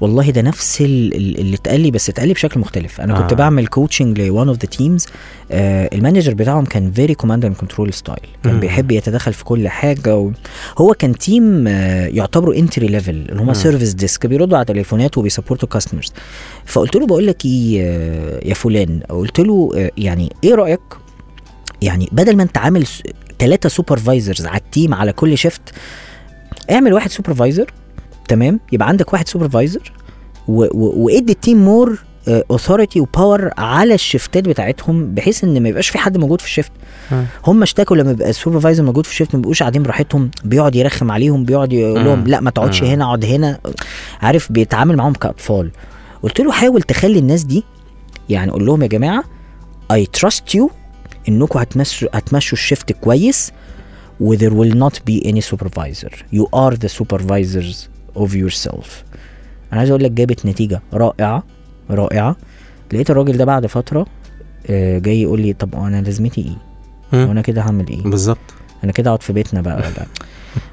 والله 0.00 0.30
ده 0.30 0.42
نفس 0.42 0.80
ال- 0.80 1.14
ال- 1.16 1.38
اللي 1.40 1.56
اتقال 1.56 1.80
لي 1.80 1.90
بس 1.90 2.08
اتقال 2.08 2.28
لي 2.28 2.34
بشكل 2.34 2.60
مختلف 2.60 3.00
أنا 3.00 3.18
آه. 3.18 3.20
كنت. 3.20 3.34
بعمل 3.34 3.66
coaching 3.66 4.20
ل 4.20 4.27
one 4.27 4.48
of 4.48 4.58
the 4.58 4.66
teams 4.68 5.06
ال 5.50 5.61
manager 5.61 6.34
بتاعهم 6.34 6.64
كان 6.64 6.92
very 6.92 7.14
command 7.14 7.44
and 7.44 7.56
control 7.56 7.92
style 7.92 8.18
كان. 8.44 8.60
بيحب 8.60 8.90
يتدخل 8.90 9.32
في 9.32 9.44
كل 9.44 9.68
حاجة 9.68 10.16
و... 10.16 10.30
هو 10.78 10.94
كان 10.94 11.18
team 11.18 11.68
آه 11.68 12.06
يعتبروا 12.06 12.54
entry 12.54 12.86
level 12.86 13.10
اللي 13.28 13.42
هم. 13.42 13.52
service 13.52 13.92
desk 13.94 14.26
بيردوا 14.26 14.56
على 14.56 14.64
تليفونات 14.64 15.18
وبي 15.18 15.33
support 15.33 15.68
وا 15.68 15.72
customers 15.72 16.12
فقلت 16.64 16.96
له 16.96 17.06
بقول 17.06 17.26
لك 17.26 17.44
إيه 17.44 17.82
آه، 17.82 18.40
يا 18.48 18.54
فلان 18.54 19.00
قلت 19.08 19.40
له 19.40 19.70
آه، 19.76 19.90
يعني 19.98 20.32
إيه 20.44 20.54
رأيك 20.54 20.80
يعني 21.82 22.08
بدل 22.12 22.36
ما 22.36 22.42
أنت 22.42 22.58
عامل 22.58 22.86
ثلاثة 23.38 23.68
supervisors 23.68 24.46
على 24.46 24.56
ال 24.58 24.65
team 24.65 24.94
على 24.94 25.12
كل 25.12 25.38
shift 25.38 25.62
اعمل 26.70 26.92
واحد 26.92 27.10
supervisor 27.10 27.72
تمام؟ 28.28 28.60
يبقى 28.72 28.88
عندك 28.88 29.12
واحد 29.12 29.28
سوبرفايزر 29.28 29.92
وادي 30.48 31.32
التيم 31.32 31.64
مور 31.64 31.98
اوثوريتي 32.28 33.00
وباور 33.00 33.50
على 33.58 33.94
الشفتات 33.94 34.48
بتاعتهم 34.48 35.14
بحيث 35.14 35.44
إن 35.44 35.62
ما 35.62 35.68
يبقاش 35.68 35.88
في 35.88 35.98
حد 35.98 36.18
موجود 36.18 36.40
في 36.40 36.46
ال 36.46 36.50
shift 36.50 36.72
هم 37.46 37.62
اشتكوا 37.62 37.96
لما 37.96 38.10
يبقى 38.10 38.30
ال 38.30 38.35
supervisor 38.35 38.82
موجود 38.82 39.06
في 39.06 39.12
ال 39.12 39.16
shift 39.16 39.34
ما 39.34 39.40
بيبقوش 39.40 39.60
قاعدين 39.60 39.82
براحتهم 39.82 40.30
بيقعد 40.44 40.74
يرخم 40.76 41.10
عليهم 41.10 41.44
بيقعد 41.44 41.72
يقول 41.72 42.04
لهم. 42.04 42.26
لا 42.26 42.40
ما 42.40 42.50
تقعدش. 42.50 42.82
هنا 42.82 43.04
اقعد 43.04 43.24
هنا. 43.24 43.58
عارف 44.22 44.52
بيتعامل 44.52 44.96
معاهم 44.96 45.12
كأطفال. 45.12 45.70
قلت 46.22 46.40
له 46.40 46.52
حاول 46.52 46.82
تخلي 46.82 47.18
الناس 47.18 47.42
دي 47.44 47.64
يعني 48.28 48.50
قول 48.50 48.66
لهم 48.66 48.82
يا 48.82 48.86
جماعة 48.86 49.24
I 49.90 50.06
trust 50.06 50.54
you 50.54 50.70
انكم 51.28 51.58
هتمشوا 51.58 52.08
هتمشوا 52.14 52.58
ال 52.58 52.64
shift 52.64 52.92
كويس 52.92 53.52
و 54.20 54.36
there 54.36 54.50
will 54.52 54.74
not 54.74 54.94
be 55.10 55.26
any 55.26 55.40
supervisor. 55.50 56.12
You 56.32 56.44
are 56.54 56.76
the 56.76 56.88
supervisors 56.88 57.88
of 58.16 58.28
yourself. 58.34 58.86
أنا 59.72 59.80
عايز 59.80 59.90
أقول 59.90 60.04
لك 60.04 60.10
جابت 60.10 60.46
نتيجة 60.46 60.82
رائعة 60.92 61.42
رائعة. 61.90 62.36
لقيت 62.92 63.10
الراجل 63.10 63.36
ده 63.36 63.44
بعد 63.44 63.66
فترة 63.66 64.06
آه، 64.66 64.98
جاي 64.98 65.22
يقول 65.22 65.40
لي 65.40 65.52
طب 65.52 65.74
أنا 65.74 66.00
لازمتي 66.02 66.56
إيه. 67.14 67.24
وأنا 67.26 67.40
كده 67.40 67.62
هعمل 67.62 67.88
إيه؟ 67.88 68.02
بالظبط. 68.02 68.38
أنا 68.84 68.92
كده 68.92 69.10
اقعد 69.10 69.22
في 69.22 69.32
بيتنا 69.32 69.60
بقى 69.60 69.76
ولا 69.76 70.06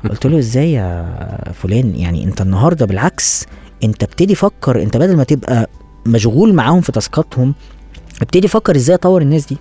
قلت 0.09 0.25
له 0.25 0.39
إزاي 0.39 0.73
يا 0.73 1.51
فلان؟ 1.53 1.95
يعني 1.95 2.23
أنت 2.23 2.41
النهارده 2.41 2.85
بالعكس 2.85 3.45
أنت 3.83 4.03
ابتدي 4.03 4.35
فكر 4.35 4.81
أنت 4.83 4.97
بدل 4.97 5.15
ما 5.17 5.23
تبقى 5.23 5.69
مشغول 6.05 6.53
معاهم 6.53 6.81
في 6.81 6.91
task 6.91 7.27
اتهم 7.27 7.53
ابتدي 8.21 8.47
فكر 8.47 8.75
إزاي 8.75 8.95
أطور 8.95 9.21
الناس 9.21 9.45
دي. 9.45 9.57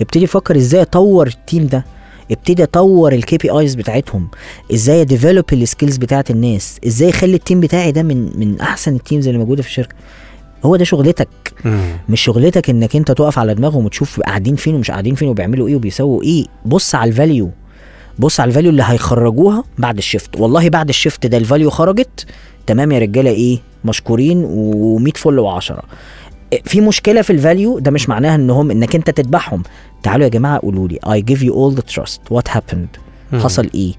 ابتدي 0.00 0.26
فكر 0.26 0.56
إزاي 0.56 0.82
اطور 0.82 1.26
ال 1.26 1.34
team 1.34 1.66
ده 1.66 1.84
ابتدي 2.30 2.62
اطور 2.62 3.12
ال 3.12 3.36
KPIs 3.36 3.74
بتاعتهم 3.74 4.28
إزاي 4.74 5.00
ا 5.00 5.05
develop 5.05 5.44
ال 5.52 5.58
skills 5.58 5.96
بتاعت 5.96 6.30
الناس 6.30 6.78
إزاي 6.86 7.10
اخلي 7.10 7.34
ال 7.34 7.39
team 7.39 7.60
بتاعي 7.60 7.92
ده 7.92 8.02
من 8.02 8.30
من 8.38 8.60
احسن 8.60 8.94
ال 8.96 9.01
teams 9.01 9.26
اللي 9.26 9.38
موجوده 9.38 9.62
في 9.62 9.68
الشركة. 9.68 9.94
هو 10.64 10.76
ده 10.76 10.84
شغلتك. 10.84 11.28
مش 12.08 12.20
شغلتك 12.20 12.70
انك 12.70 12.96
انت 12.96 13.10
تقف 13.12 13.38
على 13.38 13.54
دماغهم 13.54 13.84
وتشوف 13.84 14.20
قاعدين 14.20 14.56
فين 14.56 14.74
ومش 14.74 14.90
قاعدين 14.90 15.14
فين 15.14 15.28
وبيعملوا 15.28 15.68
إيه 15.68 15.76
وبيسووا 15.76 16.22
إيه. 16.22 16.44
بص 16.66 16.94
على 16.94 17.08
ال 17.10 17.17
value 17.17 17.50
بص 18.18 18.40
على 18.40 18.48
ال 18.48 18.52
value 18.52 18.70
اللي 18.70 18.82
هيخرجوها 18.86 19.64
بعد 19.78 19.98
ال 19.98 20.04
shift. 20.04 20.40
والله 20.40 20.68
بعد 20.68 20.88
ال 20.88 20.94
shift 20.94 21.26
ده 21.26 21.38
ال 21.38 21.43
value 21.43 21.70
خرجت 21.70 22.26
تمام 22.66 22.92
يا 22.92 22.98
رجالة 22.98 23.30
إيه 23.30 23.58
مشكورين 23.84 24.42
و100 24.44 25.12
فل 25.18 25.60
و10 25.60 25.72
في 26.64 26.80
مشكلة 26.80 27.22
في 27.22 27.30
ال 27.30 27.38
value 27.38 27.78
ده 27.78 27.90
مش 27.90 28.08
معناها 28.08 28.34
إنهم 28.34 28.70
إنك 28.70 28.94
أنت 28.94 29.10
تذبحهم 29.10 29.62
تعالوا 30.02 30.24
يا 30.24 30.30
جماعة 30.30 30.58
قولوا 30.58 30.88
لي 30.88 30.98
give 31.30 31.38
you 31.40 31.52
all 31.54 31.80
the 31.80 31.94
trust. 31.94 32.34
What 32.36 32.54
happened 32.54 33.00
مم. 33.32 33.40
حصل 33.40 33.70
إيه. 33.74 33.92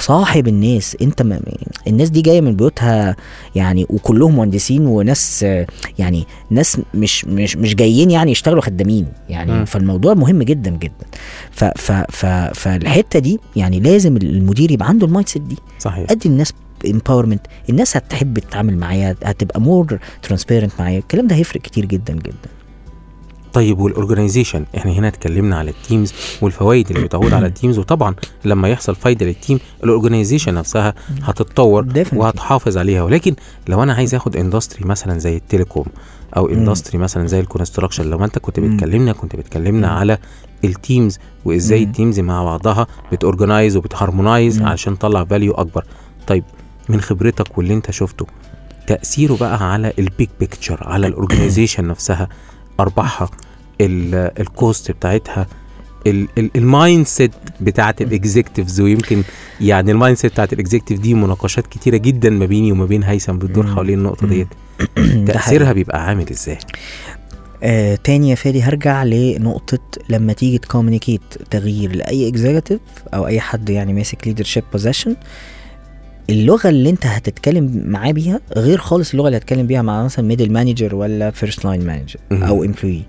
صاحب 0.00 0.48
الناس 0.48 0.96
أنت 1.02 1.22
ما 1.22 1.40
الناس 1.86 2.10
دي 2.10 2.20
جاية 2.22 2.40
من 2.40 2.56
بيوتها 2.56 3.16
يعني 3.54 3.86
وكلهم 3.90 4.36
مهندسين 4.36 4.86
وناس 4.86 5.42
يعني 5.98 6.24
ناس 6.50 6.78
مش 6.94 7.24
مش 7.24 7.56
مش 7.56 7.74
جايين 7.74 8.10
يعني 8.10 8.30
يشتغلوا 8.30 8.62
خدامين. 8.62 9.06
يعني 9.28 9.52
مم. 9.52 9.64
فالموضوع 9.64 10.14
مهم 10.14 10.42
جدا 10.42 10.70
جدا. 10.70 11.06
ف 11.50 11.64
ف 11.64 11.92
ف 11.92 12.26
فالحتة 12.54 13.18
دي 13.18 13.40
يعني 13.56 13.80
لازم 13.80 14.16
المدير 14.16 14.70
يبقى 14.70 14.88
عنده 14.88 15.06
ال 15.06 15.28
mindset 15.28 15.42
دي. 15.42 15.56
صحيح. 15.78 16.10
أدي 16.10 16.28
الناس 16.28 16.52
empowerment 16.86 17.46
الناس 17.70 17.96
هتحب 17.96 18.38
تتعامل 18.38 18.76
معايا 18.78 19.16
هتبقى 19.24 19.60
more 19.60 19.98
transparent 20.22 20.72
معايا 20.78 20.98
الكلام 20.98 21.26
ده 21.26 21.36
هيفرق 21.36 21.60
كتير 21.62 21.84
جدا 21.84 22.12
جدا 22.14 22.48
طيب 23.52 23.78
وال 23.78 23.90
organization 23.90 24.64
إحنا 24.76 24.92
هنا 24.92 25.08
اتكلمنا 25.08 25.56
على 25.58 25.70
ال 25.70 25.77
teams 25.77 26.12
والفوائد 26.42 26.90
اللي 26.90 27.04
بتعود 27.04 27.32
على 27.32 27.46
ال 27.46 27.51
teams 27.51 27.78
وطبعا 27.78 28.14
لما 28.44 28.68
يحصل 28.68 28.94
فايده 28.94 29.26
لل 29.26 29.37
team 29.37 29.58
ال 29.84 29.89
organization 29.89 30.54
نفسها 30.54 30.94
هتتطور. 31.22 31.86
وهتحافظ 32.12 32.78
عليها 32.78 33.02
ولكن 33.02 33.34
لو 33.68 33.82
أنا 33.82 33.92
عايز 33.94 34.14
آخد 34.14 34.36
industry 34.36 34.84
مثلا 34.84 35.18
زي 35.18 35.36
ال 35.36 35.42
telecom 35.42 35.84
أو 36.36 36.48
industry 36.48 36.98
مثلا 36.98 37.26
زي 37.26 37.40
ال 37.40 37.45
construction 37.45 38.10
لو 38.10 38.24
أنت 38.24 38.38
كنت. 38.38 38.60
بتكلمنا 38.60 39.12
كنت 39.12 39.36
بتكلمنا 39.36 39.88
على 39.88 40.18
ال 40.64 40.73
teams 40.73 41.18
وإزاي. 41.44 41.82
ال 41.82 41.88
teams 41.88 42.20
مع 42.20 42.44
بعضها 42.44 42.86
بت 43.12 43.25
organize 43.25 43.76
وبت 43.76 43.96
harmonize. 43.96 44.62
علشان 44.62 44.98
تطلع 44.98 45.24
value 45.24 45.52
أكبر 45.52 45.84
طيب 46.26 46.44
من 46.88 47.00
خبرتك 47.00 47.58
واللي 47.58 47.74
انت 47.74 47.90
شفته 47.90 48.26
تأثيره 48.86 49.36
بقى 49.36 49.72
على 49.72 49.92
ال 49.98 50.05
big 50.05 50.28
picture 50.40 50.78
على 50.88 51.06
ال 51.06 51.12
organization 51.12 51.84
نفسها 51.88 52.28
أرباحها 52.80 53.30
ال- 53.80 54.40
ال 54.40 54.50
cost 54.50 54.90
بتاعتها 54.90 55.46
ال- 56.06 56.28
ال- 56.38 56.50
ال 56.56 57.06
mindset 57.06 57.30
بتاعت 57.60 58.02
ال 58.02 58.09
executives 58.09 58.80
ويمكن 58.80 59.22
يعني 59.60 59.90
ال 59.92 60.16
mindset 60.16 60.32
بتاعت 60.32 60.52
ال 60.52 60.57
executive 60.57 61.00
دي 61.00 61.14
مناقشات 61.14 61.66
كتيرة 61.66 61.96
جدا 61.96 62.30
ما 62.30 62.46
بيني 62.46 62.72
وما 62.72 62.84
بين 62.86 63.02
هيثم 63.02 63.38
بتدور. 63.38 63.66
حوالين 63.66 63.98
النقطة. 63.98 64.26
ديت. 64.26 64.48
تأثيرها 65.32 65.72
بيبقى 65.72 66.06
عامل 66.06 66.30
إزاي 66.30 66.58
آه 67.62 67.94
تاني 67.94 68.30
يا 68.30 68.34
فادي 68.34 68.62
هرجع 68.62 69.04
لنقطة 69.04 69.78
لما 70.08 70.32
تيجي 70.32 70.58
ت 70.58 70.63
communicate 70.63 71.22
تغيير 71.50 71.96
لأي 71.96 72.28
executive 72.28 72.80
أو 73.14 73.26
أي 73.26 73.40
حد 73.40 73.68
يعني 73.70 73.92
ماسك 73.92 74.26
leadership 74.26 74.64
position 74.72 75.16
اللغة 76.32 76.68
اللي 76.68 76.90
أنت 76.90 77.06
هتتكلم 77.06 77.82
معاه 77.86 78.10
بيها 78.12 78.40
غير 78.56 78.78
خالص 78.78 79.10
اللغة 79.10 79.26
اللي 79.26 79.36
هتتكلم 79.38 79.66
بيها 79.66 79.82
مع 79.82 80.04
مثلا 80.04 80.24
middle 80.28 80.52
manager 80.52 80.94
ولا 80.94 81.30
first 81.30 81.64
line 81.64 81.86
manager. 81.86 82.16
أو 82.32 82.64
employee 82.64 83.02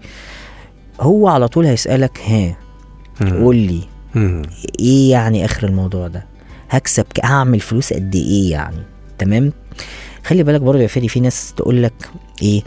هو 1.02 1.28
على 1.28 1.48
طول 1.48 1.66
هيسألك 1.66 2.20
ها. 2.28 2.56
قول 3.32 3.56
لي. 3.56 3.82
إيه 4.80 5.12
يعني 5.12 5.46
آخر 5.46 5.68
الموضوع 5.68 6.08
ده 6.08 6.26
هكسب 6.70 7.06
هعمل 7.24 7.60
فلوس 7.60 7.94
قد 7.94 8.16
إيه 8.16 8.52
يعني 8.52 8.78
تمام 9.18 9.54
خلي 10.26 10.44
بالك 10.44 10.62
برضه 10.62 10.80
يا 10.82 10.88
فادي 10.88 11.08
في 11.08 11.20
ناس 11.20 11.54
تقول 11.58 11.84
لك 11.84 11.94
إيه 12.42 12.62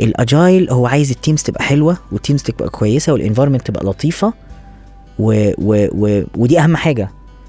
ال 0.00 0.12
Agile 0.12 0.70
هو 0.70 0.86
عايز 0.86 1.10
ال 1.10 1.15
teams 1.15 1.42
تبقى 1.42 1.64
حلوة 1.64 1.96
وال 2.12 2.21
teams 2.21 2.42
تبقى 2.42 2.68
كويسة 2.68 3.12
وال 3.12 3.20
environment 3.20 3.66
تبقى 3.66 3.84
لطيفة 3.86 4.32
و 5.18 5.50
و 5.58 5.86
و 5.92 6.22
ودي 6.36 6.58
أهم 6.60 6.76
حاجة 6.76 7.08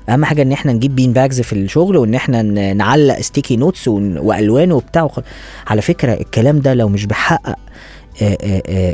أهم 0.10 0.26
حاجة 0.26 0.42
إن 0.42 0.52
إحنا 0.52 0.74
نجيب 0.74 0.96
bean 0.96 1.14
bags 1.14 1.42
في 1.42 1.54
الشغل 1.54 1.98
وإن 1.98 2.16
إحنا 2.16 2.42
نعلق 2.74 3.22
sticky 3.22 3.56
notes 3.56 3.88
والوان 3.88 4.72
وبتاع 4.72 5.04
وخ... 5.04 5.20
على 5.68 5.82
فكرة 5.82 6.14
الكلام 6.14 6.60
ده 6.60 6.74
لو 6.74 6.90
مش 6.90 7.06
بيحقق 7.06 7.56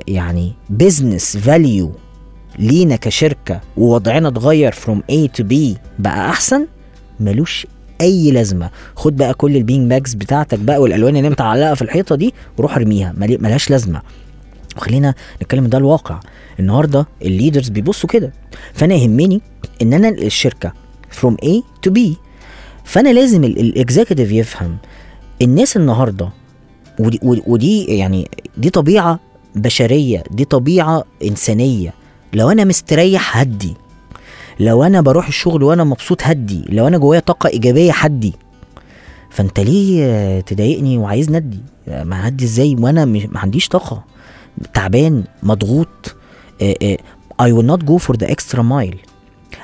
يعني 0.07 0.53
business 0.69 1.38
value 1.38 1.91
لينا 2.59 2.95
كشركة 2.95 3.61
ووضعنا 3.77 4.27
اتغير 4.27 4.71
from 4.71 5.03
A 5.11 5.27
to 5.39 5.43
B 5.43 5.55
بقى 5.99 6.29
أحسن 6.29 6.67
ملوش 7.19 7.67
أي 8.01 8.31
لازمة. 8.31 8.69
خد 8.95 9.15
بقى 9.17 9.33
كل 9.33 9.55
ال 9.57 9.64
bean 9.64 9.89
bags 9.89 10.13
بتاعتك 10.13 10.59
بقى 10.59 10.81
والألوان 10.81 11.17
اللي 11.17 11.27
أنت 11.27 11.41
معلقها 11.41 11.75
في 11.75 11.81
الحيطة 11.81 12.15
دي 12.15 12.33
وروح 12.57 12.75
ارميها 12.75 13.13
ملهاش 13.17 13.69
لازمة. 13.69 14.01
وخلينا 14.77 15.13
نتكلم 15.41 15.67
ده 15.67 15.77
الواقع. 15.77 16.19
النهارده 16.59 17.07
ال 17.21 17.27
leaders 17.27 17.69
بيبصوا 17.69 18.09
كده. 18.09 18.33
فأنا 18.73 18.95
يهمني 18.95 19.41
إن 19.81 19.93
أنا 19.93 20.09
الشركة 20.09 20.73
from 21.19 21.38
A 21.45 21.61
to 21.88 21.91
B. 21.93 21.99
فأنا 22.83 23.09
لازم 23.09 23.43
ال 23.43 23.52
executive 23.52 24.31
يفهم 24.31 24.77
الناس 25.41 25.77
النهارده 25.77 26.29
ودي, 26.99 27.19
ودي- 27.23 27.83
يعني 27.85 28.29
دي 28.57 28.69
طبيعة 28.69 29.19
بشرية 29.55 30.23
دي 30.31 30.45
طبيعة 30.45 31.03
إنسانية. 31.23 31.93
لو 32.33 32.49
أنا 32.51 32.63
مستريح 32.63 33.38
هدي. 33.38 33.73
لو 34.59 34.83
أنا 34.83 35.01
بروح 35.01 35.27
الشغل 35.27 35.63
وأنا 35.63 35.83
مبسوط 35.83 36.23
هدي. 36.23 36.65
لو 36.69 36.88
أنا 36.88 36.97
جوايا 36.97 37.19
طاقة 37.19 37.49
إيجابية 37.49 37.91
هدي. 37.91 38.33
فأنت 39.29 39.59
ليه 39.59 40.39
تضايقني 40.39 40.97
وعايزني 40.97 41.29
ادي؟ 41.31 41.59
ما 41.88 42.27
هدي 42.27 42.45
إزاي؟ 42.45 42.75
وأنا 42.79 43.05
ما 43.05 43.39
عنديش 43.39 43.67
طاقة. 43.67 44.03
تعبان 44.73 45.23
مضغوط 45.43 46.15
I 47.41 47.49
will 47.55 47.67
not 47.73 47.81
go 47.85 47.97
for 48.05 48.13
the 48.21 48.27
extra 48.35 48.61
mile. 48.63 48.97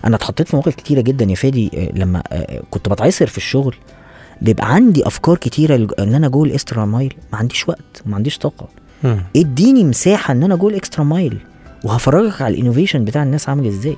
أنا 0.05 0.15
اتحطيت 0.15 0.47
في 0.47 0.55
مواقف 0.55 0.75
كتيرة 0.75 1.01
جدا 1.01 1.25
يا 1.25 1.35
فادي 1.35 1.71
آه، 1.73 1.89
لما 1.99 2.23
آه، 2.31 2.61
كنت 2.71 2.89
بتعصر 2.89 3.27
في 3.27 3.37
الشغل 3.37 3.75
بيبقى 4.41 4.73
عندي 4.73 5.07
أفكار 5.07 5.37
كتيرة 5.37 5.87
إن 5.99 6.15
أنا 6.15 6.27
go 6.27 6.45
ال 6.45 6.52
extra 6.52 6.85
mile 6.85 7.13
ما 7.33 7.37
عنديش 7.39 7.69
وقت 7.69 8.01
وما 8.05 8.15
عنديش 8.15 8.37
طاقة. 8.37 8.67
اديني 9.35 9.83
مساحة 9.83 10.31
إن 10.31 10.43
أنا 10.43 10.55
go 10.55 10.69
ال 10.69 10.75
extra 10.75 11.03
mile 11.03 11.37
وهفرجك 11.83 12.41
على 12.41 12.53
ال 12.55 12.60
innovation 12.60 13.05
بتاع 13.05 13.23
الناس 13.23 13.49
عامل 13.49 13.67
إزاي. 13.67 13.95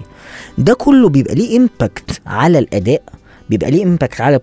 ده 0.57 0.73
كله 0.73 1.09
بيبقى 1.09 1.35
ليه 1.35 1.57
impact 1.57 2.21
على 2.25 2.59
الأداء 2.59 3.01
بيبقى 3.49 3.71
ليه 3.71 3.83
impact 3.83 4.21
على 4.21 4.39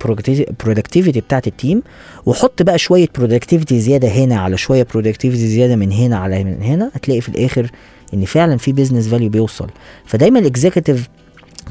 ال 0.51 0.56
productivity 0.56 1.21
بتاعت 1.21 1.47
ال 1.47 1.54
team 1.54 1.83
وحط 2.27 2.63
بقى 2.63 2.79
شوية 2.79 3.09
productivity 3.19 3.81
زيادة 3.81 4.09
هنا 4.09 4.41
على 4.41 4.57
شوية 4.57 4.87
productivity 4.91 5.47
زيادة 5.49 5.77
من 5.77 5.93
هنا 5.93 6.17
على 6.19 6.45
من 6.45 6.63
هنا 6.63 6.91
هتلاقي 6.95 7.21
في 7.21 7.29
الآخر 7.29 7.71
إن 8.15 8.25
فعلا 8.25 8.57
في 8.57 8.73
business 8.73 9.09
value 9.09 9.29
بيوصل. 9.29 9.71
فدايما 10.07 10.39
ال 10.39 10.46
executive 10.46 11.09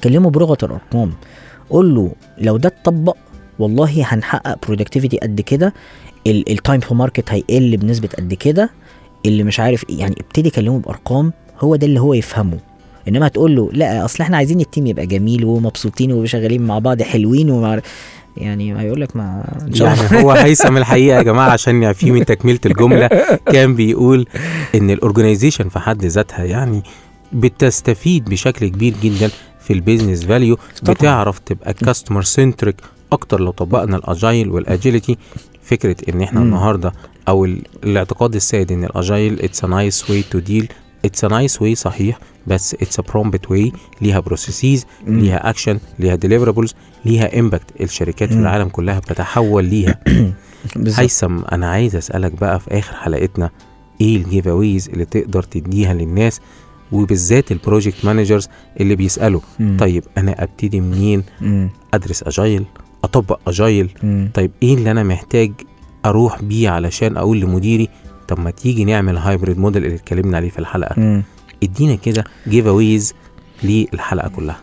كلمه 0.03 0.29
بلغة 0.29 0.57
الأرقام. 0.63 1.11
قول 1.69 1.95
له 1.95 2.11
لو 2.37 2.57
ده 2.57 2.67
اتطبق 2.69 3.17
والله 3.59 4.05
هنحقق 4.07 4.65
productivity 4.65 5.17
قد 5.17 5.41
كده 5.41 5.73
ال 6.27 6.38
time 6.38 6.79
to 6.79 6.95
market 6.95 7.31
هيقل 7.31 7.77
بنسبة 7.77 8.09
قد 8.17 8.33
كده 8.33 8.69
اللي 9.25 9.43
مش 9.43 9.59
عارف 9.59 9.89
إيه. 9.89 9.99
يعني 9.99 10.15
ابتدي 10.19 10.49
كلمه 10.49 10.79
بأرقام 10.79 11.33
هو 11.59 11.75
ده 11.75 11.87
اللي 11.87 11.99
هو 11.99 12.13
يفهمه. 12.13 12.57
إنما 13.07 13.27
تقول 13.27 13.55
له 13.55 13.69
لا 13.73 14.05
أصل 14.05 14.23
إحنا 14.23 14.37
عايزين 14.37 14.59
ال 14.59 14.65
team 14.65 14.87
يبقى 14.87 15.05
جميل 15.05 15.45
ومبسوطين 15.45 16.11
وشغالين 16.11 16.61
مع 16.61 16.79
بعض 16.79 17.01
حلوين 17.01 17.49
ومع 17.49 17.79
يعني 18.37 18.79
هيقول 18.79 19.01
لك 19.01 19.15
ما 19.15 19.43
يعني 19.75 20.23
هو 20.23 20.31
هيثم 20.31 20.77
الحقيقة 20.81 21.17
يا 21.17 21.21
جماعة 21.21 21.49
عشان 21.49 21.79
نعفيه 21.79 22.11
من 22.11 22.25
تكملة 22.25 22.59
الجملة 22.65 23.07
كان 23.45 23.75
بيقول 23.75 24.27
إن 24.75 24.89
ال 24.89 24.95
organization 24.95 25.69
في 25.69 25.79
حد 25.79 26.05
ذاتها 26.05 26.43
يعني 26.45 26.83
بتستفيد 27.33 28.29
بشكل 28.29 28.67
كبير 28.67 28.93
جدا 29.03 29.29
في 29.63 29.73
ال 29.73 29.79
business 29.79 30.25
value. 30.25 30.57
بتعرف 30.83 31.39
تبقى 31.39 31.73
customer 31.73 32.23
centric 32.23 32.75
أكتر 33.11 33.39
لو 33.41 33.51
طبقنا 33.51 33.97
ال 33.97 34.06
agile 34.06 34.49
وال 34.49 34.64
agility 34.64 35.17
فكرة 35.63 35.95
إن 36.09 36.21
إحنا. 36.21 36.41
النهارده 36.41 36.93
أو 37.27 37.45
ال- 37.45 37.61
الاعتقاد 37.83 38.35
السائد 38.35 38.71
إن 38.71 38.83
ال 38.83 38.93
agile 38.93 39.41
it's 39.41 39.63
a 39.63 39.67
nice 39.67 40.09
way 40.09 40.23
to 40.31 40.39
deal 40.39 40.67
it's 41.05 41.23
a 41.25 41.27
nice 41.27 41.61
way 41.61 41.75
صحيح 41.75 42.19
بس 42.47 42.73
it's 42.81 42.99
a 42.99 43.03
prompt 43.03 43.51
way 43.51 43.71
ليها 44.01 44.19
processes. 44.19 44.85
ليها 45.07 45.49
اكشن 45.49 45.79
ليها 45.99 46.15
deliverables 46.15 46.73
ليها 47.05 47.39
impact 47.39 47.81
الشركات 47.81 48.29
في. 48.29 48.39
العالم 48.39 48.69
كلها 48.69 48.99
بتتحول 48.99 49.65
ليها. 49.65 49.99
هيثم 50.97 51.39
أنا 51.51 51.69
عايز 51.69 51.95
أسألك 51.95 52.31
بقى 52.31 52.59
في 52.59 52.71
آخر 52.79 52.93
حلقتنا 52.95 53.49
إيه 54.01 54.15
ال 54.17 54.47
giveaways 54.47 54.89
اللي 54.89 55.05
تقدر 55.05 55.43
تديها 55.43 55.93
للناس 55.93 56.39
وبالذات 56.93 57.51
ال 57.51 57.58
project 57.58 58.05
managers 58.05 58.49
اللي 58.79 58.95
بيسألوا 58.95 59.41
مم. 59.59 59.77
طيب 59.79 60.03
أنا 60.17 60.43
أبتدي 60.43 60.81
منين 60.81 61.23
مم. 61.41 61.69
أدرس 61.93 62.23
agile 62.23 62.65
أطبق 63.03 63.39
agile 63.47 63.89
مم. 64.03 64.29
طيب 64.33 64.51
إيه 64.63 64.73
اللي 64.73 64.91
أنا 64.91 65.03
محتاج 65.03 65.51
أروح 66.05 66.41
بيه 66.41 66.69
علشان 66.69 67.17
أقول 67.17 67.39
لمديري 67.39 67.89
طب 68.27 68.39
ما 68.39 68.51
تيجي 68.51 68.85
نعمل 68.85 69.17
hybrid 69.17 69.57
model 69.59 69.85
اللي 69.85 69.95
اتكلمنا 69.95 70.37
عليه 70.37 70.49
في 70.49 70.59
الحلقة 70.59 70.99
مم. 70.99 71.23
ادينا 71.63 71.95
كده 71.95 72.23
giveaways 72.47 73.13
للحلقة 73.63 74.29
كلها 74.29 74.57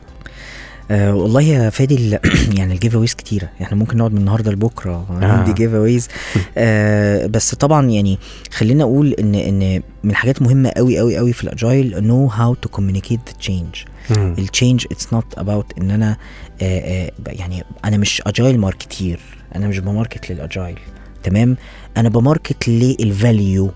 آه 0.90 1.14
والله 1.14 1.42
يا 1.42 1.70
فادي 1.70 2.18
يعني 2.58 2.74
ال 2.74 2.94
giveaways 2.94 3.14
كتيرة. 3.14 3.48
إحنا 3.62 3.76
ممكن 3.76 3.96
نقعد 3.96 4.12
من 4.12 4.18
النهارده 4.18 4.50
لبكرة 4.52 5.06
عندي 5.10 5.52
giveaways 5.52 6.08
آه 6.58 7.26
بس 7.26 7.54
طبعا 7.54 7.86
يعني 7.90 8.18
خلينا 8.52 8.84
أقول 8.84 9.12
إن 9.12 9.34
إن 9.34 9.82
من 10.04 10.10
الحاجات 10.10 10.42
مهمة 10.42 10.70
قوي 10.76 10.98
قوي 10.98 11.16
قوي 11.16 11.32
في 11.32 11.44
ال 11.44 11.55
agile 11.55 12.06
know 12.06 12.26
how 12.26 12.54
to 12.54 12.68
communicate 12.68 13.32
the 13.38 13.49
change. 13.49 13.74
ال 14.10 14.21
change 14.21 14.86
it's 14.90 15.12
not 15.12 15.38
about 15.38 15.78
إن 15.78 15.90
أنا 15.90 16.16
آه 16.62 16.78
آه 16.80 17.10
يعني 17.26 17.64
أنا 17.84 17.96
مش 17.96 18.22
agile 18.26 18.58
marketer 18.58 19.20
أنا 19.56 19.68
مش 19.68 19.78
ب 19.78 19.86
market 19.86 20.30
لل 20.32 20.45
agile 20.45 20.78
تمام؟ 21.22 21.56
أنا 21.96 22.08
ب 22.08 22.17
market 22.17 22.68
لل 22.68 22.94
value. 22.94 23.70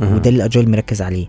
وده 0.00 0.30
اللي 0.30 0.36
ال 0.36 0.42
agile 0.42 0.70
مركز 0.70 1.02
عليه. 1.02 1.26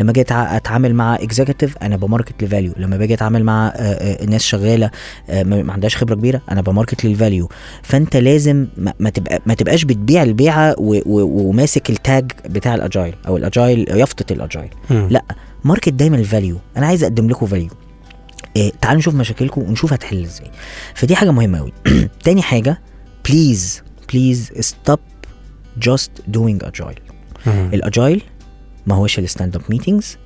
لما 0.00 0.10
أجي 0.10 0.20
أتعامل 0.30 0.94
مع 0.94 1.14
executive 1.14 1.76
أنا 1.82 1.96
ب 1.96 2.03
market 2.03 2.44
ل 2.44 2.49
value 2.49 2.72
لما 2.76 2.96
باجي 2.96 3.14
أتعامل 3.14 3.44
مع 3.44 3.66
آه، 3.66 3.72
آه، 3.72 4.24
ناس 4.24 4.42
شغالة 4.42 4.90
آه، 5.30 5.42
ما 5.42 5.72
عندهاش 5.72 5.96
خبرة 5.96 6.14
كبيرة 6.14 6.42
أنا 6.50 6.60
ب 6.60 6.66
market 6.66 7.04
لل 7.04 7.17
value 7.17 7.48
فأنت 7.82 8.16
لازم 8.16 8.66
ما 8.98 9.10
تبقى 9.10 9.42
ما 9.46 9.54
تبقاش 9.54 9.84
بتبيع 9.84 10.22
البيعة 10.22 10.74
وماسك 10.78 11.90
ال 11.90 12.00
tag 12.00 12.32
بتاع 12.46 12.74
ال 12.74 12.81
agile 12.81 13.14
أو 13.28 13.36
ال 13.36 13.45
agile 13.45 13.88
يافطة 13.90 14.32
ال 14.32 14.37
agile. 14.37 14.70
لا 14.90 15.24
market 15.64 15.92
دايما 15.92 16.16
ال 16.16 16.23
value 16.23 16.58
أنا 16.76 16.86
عايز 16.86 17.02
أقدم 17.04 17.28
لكم 17.28 17.46
value 17.46 17.70
إيه 18.56 18.72
تعالوا 18.80 18.98
نشوف 18.98 19.14
مشاكلكم 19.14 19.62
ونشوف 19.62 19.92
هتحل 19.92 20.24
إزاي. 20.24 20.50
فدي 20.94 21.16
حاجة 21.16 21.30
مهمة 21.30 21.58
قوي 21.58 21.72
تاني 22.24 22.42
حاجة 22.42 22.80
please 23.28 23.82
please 24.12 24.52
stop 24.60 24.98
just 25.78 26.10
doing 26.28 26.64
agile. 26.64 27.05
ال 27.48 27.60
agile 27.60 28.22
ما 28.86 28.94
هوش 28.94 29.18
ال 29.18 29.24
stand 29.24 29.56
up 29.56 29.62
meetings 29.68 30.18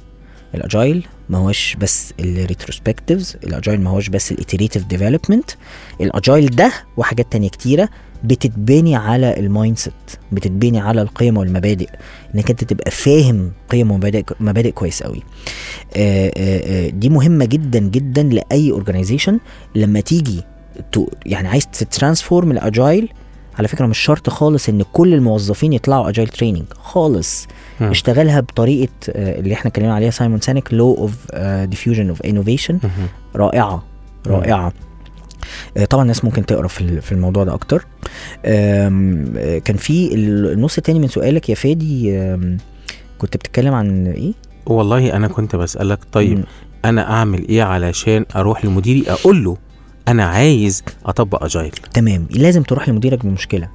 ال 0.54 0.63
agile 0.63 1.06
ما 1.28 1.38
هوش 1.38 1.76
بس 1.80 2.14
ال 2.20 2.28
retrospectives 2.28 3.36
ال 3.44 3.50
agile 3.50 3.80
ما 3.80 3.90
هوش 3.90 4.08
بس 4.08 4.32
ال 4.32 4.38
iterative 4.38 4.84
development 4.84 5.50
ال 6.00 6.08
agile 6.08 6.46
ده 6.46 6.72
وحاجات 6.96 7.32
تانية 7.32 7.48
كتيرة 7.48 7.88
بتتبني 8.24 8.96
على 8.96 9.38
ال 9.38 9.78
mindset 9.78 9.92
بتتبني 10.32 10.80
على 10.80 11.02
القيم 11.02 11.36
والمبادئ 11.36 11.88
إنك 12.34 12.50
أنت 12.50 12.64
تبقى 12.64 12.90
فاهم 12.90 13.52
قيم 13.68 13.90
ومبادئ 13.90 14.24
مبادئ 14.40 14.70
كويس 14.70 15.02
قوي 15.02 15.22
آه، 15.96 16.32
آه، 16.36 16.86
آه، 16.86 16.90
دي 16.90 17.08
مهمة 17.08 17.44
جدا 17.44 17.78
جدا 17.78 18.22
لأي 18.22 18.70
organization 18.70 19.40
لما 19.74 20.00
تيجي 20.00 20.42
يعني 21.26 21.48
عايز 21.48 21.66
ت 21.66 21.75
transform 21.75 22.50
ال 22.50 22.60
agile 22.60 23.08
على 23.58 23.68
فكرة 23.68 23.86
مش 23.86 23.98
شرط 23.98 24.30
خالص 24.30 24.68
إن 24.68 24.82
كل 24.92 25.14
الموظفين 25.14 25.72
يطلعوا 25.72 26.08
agile 26.08 26.28
training 26.28 26.64
خالص. 26.82 27.46
مم. 27.80 27.90
اشتغلها 27.90 28.40
بطريقة 28.40 28.92
آه، 29.10 29.38
اللي 29.40 29.54
إحنا 29.54 29.68
اتكلمنا 29.70 29.94
عليها 29.94 30.10
Simon 30.10 30.40
Sinek 30.40 30.74
law 30.74 30.94
of 30.94 31.34
diffusion 31.64 32.08
of 32.08 32.22
innovation. 32.22 32.78
رائعة 33.36 33.84
رائعة. 34.26 34.72
آه، 35.76 35.84
طبعا 35.84 36.02
الناس 36.02 36.24
ممكن 36.24 36.46
تقرأ 36.46 36.68
في 36.68 36.80
ال- 36.80 37.02
في 37.02 37.12
الموضوع 37.12 37.44
ده 37.44 37.54
أكتر. 37.54 37.86
آه، 38.44 39.58
كان 39.64 39.76
في 39.76 40.14
النص 40.14 40.76
التاني 40.76 40.98
من 40.98 41.08
سؤالك 41.08 41.48
يا 41.48 41.54
فادي 41.54 42.12
كنت 43.18 43.36
بتتكلم 43.36 43.74
عن 43.74 44.06
إيه؟ 44.06 44.32
والله 44.66 45.16
أنا 45.16 45.28
كنت 45.28 45.56
بسألك 45.56 45.98
طيب. 46.12 46.44
أنا 46.84 47.10
أعمل 47.10 47.48
إيه 47.48 47.62
علشان 47.62 48.24
أروح 48.36 48.64
لمديري 48.64 49.10
أقول 49.10 49.44
له؟ 49.44 49.56
أنا 50.08 50.24
عايز 50.24 50.82
أطبق 51.06 51.44
agile 51.44 51.70
تمام 51.94 52.26
لازم 52.30 52.62
تروح 52.62 52.88
لمديرك 52.88 53.26
بمشكلة 53.26 53.68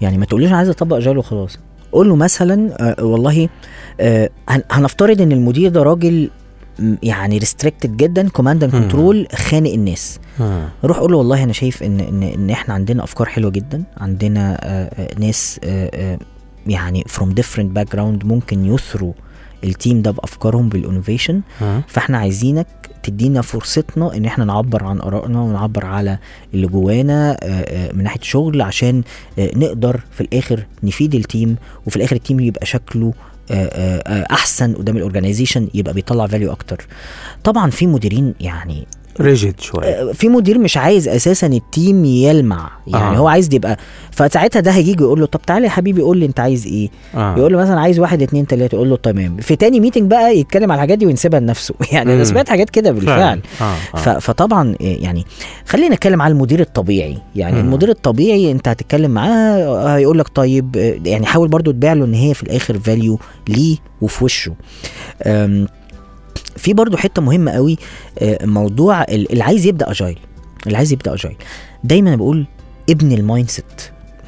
يعني 0.00 0.18
ما 0.18 0.24
تقوليش 0.24 0.52
عايز 0.52 0.68
أطبق 0.68 0.96
agile 0.96 1.18
وخلاص 1.18 1.58
قول 1.92 2.08
له 2.08 2.16
مثلا 2.16 2.70
آه 3.00 3.04
والله 3.04 3.48
آه 4.00 4.30
هن- 4.48 4.62
هنفترض 4.70 5.20
إن 5.20 5.32
المدير 5.32 5.70
ده 5.70 5.82
راجل 5.82 6.30
يعني 7.02 7.38
restricted 7.38 7.96
جدا 7.96 8.28
command 8.28 8.64
and. 8.64 8.72
control 8.72 9.26
خانق 9.34 9.70
الناس 9.72 10.18
مم. 10.40 10.68
روح 10.84 10.98
قول 10.98 11.12
له 11.12 11.18
والله 11.18 11.44
أنا 11.44 11.52
شايف 11.52 11.82
ان 11.82 12.00
ان 12.00 12.22
إن 12.22 12.50
إحنا 12.50 12.74
عندنا 12.74 13.04
أفكار 13.04 13.26
حلوة 13.28 13.50
جدا 13.50 13.82
عندنا 13.96 14.58
آه 14.62 14.84
آه 15.02 15.18
ناس 15.20 15.60
آه 15.64 15.90
آه 15.94 16.18
يعني 16.66 17.04
from 17.18 17.26
different 17.40 17.78
background 17.78 18.24
ممكن 18.24 18.64
يثروا 18.64 19.12
ال 19.64 19.72
team 19.72 20.02
ده 20.02 20.10
بأفكارهم 20.10 20.68
بال 20.68 20.79
innovation. 20.79 21.40
فإحنا 21.86 22.18
عايزينك 22.18 22.66
تدينا 23.02 23.42
فرصتنا 23.42 24.16
إن 24.16 24.24
إحنا 24.24 24.44
نعبر 24.44 24.84
عن 24.84 25.00
آرائنا 25.00 25.40
ونعبر 25.40 25.86
على 25.86 26.18
اللي 26.54 26.66
جوانا 26.66 27.30
آه، 27.32 27.36
آه، 27.46 27.92
من 27.92 28.04
ناحية 28.04 28.20
شغل 28.22 28.62
عشان 28.62 29.02
آه، 29.38 29.50
نقدر 29.56 30.00
في 30.10 30.20
الآخر 30.20 30.66
نفيد 30.82 31.14
ال 31.14 31.22
team 31.22 31.56
وفي 31.86 31.96
الآخر 31.96 32.16
ال 32.16 32.21
team 32.21 32.40
يبقى 32.40 32.66
شكله 32.66 33.12
أحسن 34.30 34.74
قدام 34.74 34.96
ال 34.96 35.01
organization 35.01 35.68
يبقى 35.74 35.94
بيطلع 35.94 36.26
value 36.26 36.52
أكتر. 36.52 36.86
طبعا 37.44 37.70
في 37.70 37.86
مديرين 37.86 38.34
يعني 38.40 38.86
rigid 39.20 39.60
شوية 39.60 39.84
آه، 39.84 40.12
في 40.12 40.28
مدير 40.28 40.58
مش 40.58 40.76
عايز 40.76 41.08
أساسا 41.08 41.46
ال 41.46 41.58
team 41.58 42.04
يلمع 42.04 42.70
يعني 42.86 43.16
آه. 43.16 43.18
هو 43.18 43.28
عايز 43.28 43.54
يبقى 43.54 43.76
فساعتها 44.10 44.60
ده 44.60 44.70
هيجي 44.70 45.02
يقول 45.02 45.20
له 45.20 45.26
طب 45.26 45.42
تعالى 45.42 45.64
يا 45.64 45.70
حبيبي 45.70 46.02
قول 46.02 46.18
لي 46.18 46.26
أنت 46.26 46.40
عايز 46.40 46.66
إيه 46.66 46.88
آه. 47.14 47.36
يقول 47.38 47.52
له 47.52 47.58
مثلا 47.58 47.80
عايز 47.80 47.98
واحد 47.98 48.22
اتنين 48.22 48.46
تلاتة 48.46 48.74
يقول 48.74 48.90
له 48.90 48.96
تمام 48.96 49.36
في 49.36 49.56
تاني 49.56 49.80
meeting 49.80 50.10
بقى 50.10 50.38
يتكلم 50.38 50.72
على 50.72 50.78
الحاجات 50.78 50.98
دي 50.98 51.06
وينسبها 51.06 51.40
لنفسه 51.40 51.74
يعني 51.92 52.14
أنا. 52.14 52.24
سمعت 52.24 52.48
حاجات 52.48 52.70
كده 52.70 52.92
بالفعل. 52.92 53.40
آه. 53.60 53.64
آه. 53.64 54.18
فطبعا 54.18 54.74
إيه 54.80 55.02
يعني 55.02 55.24
خلينا 55.66 55.94
نتكلم 55.94 56.22
على 56.22 56.32
المدير 56.32 56.60
الطبيعي 56.60 57.18
يعني 57.36 57.54
مم. 57.54 57.60
المدير 57.60 57.88
الطبيعي 57.88 58.50
أنت 58.50 58.68
هتتكلم 58.68 59.10
معاه 59.10 59.96
هيقول 59.96 60.18
لك 60.18 60.28
طيب 60.28 60.76
آه، 60.76 61.00
يعني 61.04 61.26
حاول 61.26 61.48
برضو 61.48 61.70
تبيع 61.70 61.92
له 61.92 62.04
إن 62.04 62.14
هي 62.14 62.34
في 62.34 62.42
الآخر 62.42 62.78
value 62.78 63.18
ليه 63.48 63.76
وفي 64.00 64.24
وشه 64.24 64.54
في 66.60 66.72
برضو 66.74 66.96
حتة 66.96 67.22
مهمة 67.22 67.50
قوي 67.52 67.78
آه، 68.18 68.46
موضوع 68.46 69.02
ال- 69.02 69.32
اللي 69.32 69.44
عايز 69.44 69.66
يبدأ 69.66 69.90
agile 69.90 70.18
اللي 70.66 70.76
عايز 70.76 70.92
يبدأ 70.92 71.14
agile 71.14 71.36
دايما 71.84 72.16
بقول 72.16 72.46
ابني 72.90 73.14
ال 73.14 73.50
mindset. 73.50 73.64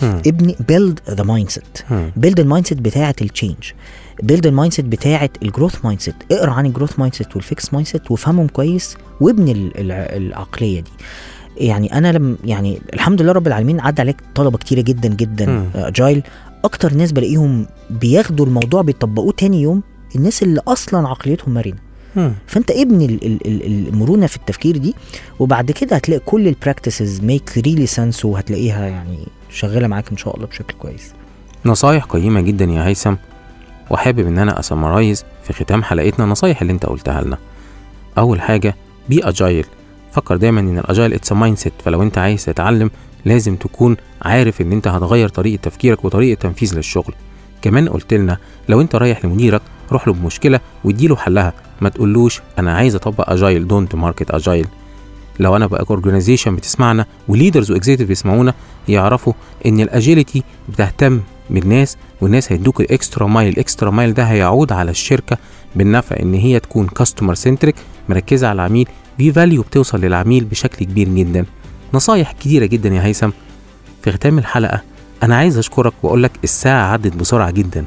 ابني 0.02 0.56
build 0.68 1.00
the 1.10 1.24
mindset. 1.24 1.78
build 2.16 2.40
ال 2.40 2.66
mindset 2.66 2.78
بتاعة 2.78 3.14
ال 3.22 3.27
change 3.27 3.56
build 4.22 4.46
ال 4.46 4.72
mindset 4.72 4.84
بتاعة 4.84 5.30
ال 5.42 5.84
growth 5.84 6.00
mindset 6.00 6.14
اقرأ 6.32 6.50
عن 6.50 6.66
ال 6.66 6.98
growth 6.98 7.14
mindset 7.14 7.36
وال 7.36 7.72
fixed 7.72 7.88
mindset 7.88 8.10
وافهمهم 8.10 8.46
كويس 8.46 8.96
وابني 9.20 9.52
ال- 9.52 9.80
الع- 9.80 10.16
العقلية 10.16 10.80
دي 10.80 10.90
يعني 11.56 11.98
أنا 11.98 12.12
لم 12.12 12.36
يعني 12.44 12.80
الحمد 12.94 13.22
لله 13.22 13.32
رب 13.32 13.46
العالمين 13.46 13.80
عدى 13.80 14.02
عليك 14.02 14.16
طلبة 14.34 14.58
كتيرة 14.58 14.80
جدا 14.80 15.08
جدا. 15.08 15.70
agile 15.74 16.22
أكتر 16.64 16.94
ناس 16.94 17.12
بلاقيهم 17.12 17.66
بياخدوا 17.90 18.46
الموضوع 18.46 18.82
بيطبقوه 18.82 19.32
تاني 19.32 19.62
يوم 19.62 19.82
الناس 20.16 20.42
اللي 20.42 20.60
أصلا 20.68 21.08
عقليتهم 21.08 21.54
مرنة. 21.54 21.76
فانت 22.46 22.70
ابني 22.70 23.04
ال- 23.06 23.24
ال- 23.26 23.46
ال- 23.46 23.88
المرونة 23.88 24.26
في 24.26 24.36
التفكير 24.36 24.76
دي 24.76 24.94
وبعد 25.38 25.70
كده 25.70 25.96
هتلاقي 25.96 26.20
كل 26.26 26.48
ال 26.48 26.56
practices 26.56 27.20
make 27.20 27.58
really 27.58 27.86
sense 27.86 28.24
وهتلاقيها 28.24 28.86
يعني 28.86 29.18
شغالة 29.50 29.86
معاك 29.88 30.10
إن 30.10 30.16
شاء 30.16 30.36
الله 30.36 30.46
بشكل 30.46 30.74
كويس. 30.78 31.12
نصايح 31.66 32.04
قيمة 32.04 32.40
جدا 32.40 32.64
يا 32.64 32.86
هيثم 32.86 33.14
وحابب 33.90 34.26
إن 34.26 34.38
أنا 34.38 34.60
ا 34.60 34.67
summarize 34.67 35.24
في 35.44 35.52
ختام 35.52 35.82
حلقتنا 35.82 36.24
النصايح 36.24 36.60
اللي 36.60 36.72
أنت 36.72 36.86
قلتها 36.86 37.22
لنا. 37.22 37.38
أول 38.18 38.40
حاجة 38.40 38.74
be 39.08 39.24
agile 39.24 39.66
فكر 40.12 40.36
دايما 40.36 40.60
إن 40.60 40.78
ال 40.78 41.12
agile 41.14 41.32
it's 41.32 41.58
mindset 41.58 41.72
فلو 41.84 42.02
أنت 42.02 42.18
عايز 42.18 42.44
تتعلم 42.44 42.90
لازم 43.24 43.56
تكون 43.56 43.96
عارف 44.22 44.60
إن 44.60 44.72
أنت 44.72 44.88
هتغير 44.88 45.28
طريقة 45.28 45.60
تفكيرك 45.62 46.04
وطريقة 46.04 46.38
تنفيذ 46.40 46.74
للشغل. 46.76 47.14
كمان 47.62 47.88
قلت 47.88 48.14
لنا 48.14 48.38
لو 48.68 48.80
أنت 48.80 48.94
رايح 48.94 49.24
لمديرك 49.24 49.62
روح 49.92 50.08
له 50.08 50.14
بمشكلة 50.14 50.60
واديله 50.84 51.16
حلها. 51.16 51.52
ما 51.80 51.88
تقولوش 51.88 52.40
أنا 52.58 52.72
عايز 52.74 52.94
أطبق 52.94 53.30
agile 53.30 53.68
don't 53.68 53.94
market 53.94 54.30
agile 54.30 54.66
لو 55.40 55.56
أنا 55.56 55.66
بقى 55.66 55.84
organization 55.90 56.56
بتسمعنا 56.56 57.06
و 57.28 57.34
leaders 57.34 57.70
و 57.70 57.74
executive 57.74 58.08
بيسمعونا 58.08 58.54
يعرفوا 58.88 59.32
إن 59.66 59.80
ال 59.80 59.88
agility 59.88 60.42
بتهتم 60.68 61.20
بالناس 61.50 61.96
والناس 62.20 62.52
هيدوك 62.52 62.80
ال 62.80 62.88
extra 62.88 63.26
mile 63.26 63.52
ال 63.52 63.59
extra 63.59 63.90
mile 63.90 64.14
ده 64.14 64.24
هيعود 64.24 64.72
على 64.72 64.90
الشركة 64.90 65.38
بالنفع 65.76 66.16
إن 66.22 66.34
هي 66.34 66.60
تكون 66.60 66.86
customer 66.86 67.34
centric 67.34 67.74
مركزة 68.08 68.48
على 68.48 68.54
العميل 68.54 68.88
دي 69.18 69.32
value 69.32 69.62
بتوصل 69.62 70.00
للعميل 70.00 70.44
بشكل 70.44 70.84
كبير 70.84 71.08
جدا. 71.08 71.44
نصايح 71.94 72.32
كتيرة 72.32 72.66
جدا 72.66 72.88
يا 72.88 73.04
هيثم. 73.04 73.30
في 74.02 74.12
ختام 74.12 74.38
الحلقة 74.38 74.82
أنا 75.22 75.36
عايز 75.36 75.58
أشكرك 75.58 75.92
وأقول 76.02 76.22
لك 76.22 76.32
الساعة 76.44 76.92
عدت 76.92 77.16
بسرعة 77.16 77.50
جدا. 77.50 77.84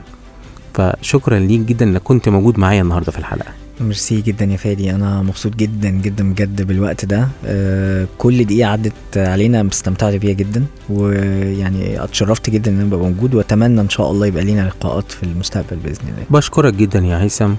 فشكرا 0.76 1.40
ليك 1.40 1.60
جدا 1.60 1.86
إنك 1.86 2.02
كنت 2.02 2.30
موجود 2.30 2.60
معايا 2.60 2.82
النهارده 2.82 3.12
في 3.12 3.20
الحلقة. 3.20 3.52
ميرسي 3.82 4.22
جدا 4.22 4.46
يا 4.46 4.58
فادي. 4.58 4.92
أنا 4.92 5.22
مبسوط 5.22 5.56
جدا 5.56 5.90
جدا 5.90 6.32
بجد 6.32 6.62
بالوقت 6.62 7.06
ده. 7.06 7.28
آه 7.46 8.08
كل 8.18 8.46
دقيقة 8.46 8.70
عدت 8.70 9.18
علينا 9.18 9.68
استمتعت 9.72 10.14
بيها 10.14 10.34
جدا 10.34 10.66
ويعني 10.90 12.04
اتشرفت 12.04 12.50
جدا 12.50 12.72
إن 12.72 12.76
أنا 12.80 12.88
ابقى 12.88 13.00
موجود 13.00 13.36
وأتمنى 13.36 13.82
إن 13.82 13.90
شاء 13.90 14.12
الله 14.12 14.28
يبقى 14.28 14.44
لينا 14.44 14.62
لقاءات 14.62 15.12
في 15.12 15.24
المستقبل 15.24 15.78
بإذن 15.84 16.08
الله. 16.08 16.24
بشكرك 16.30 16.74
جدا 16.74 17.00
يا 17.00 17.22
هيثم 17.22 17.54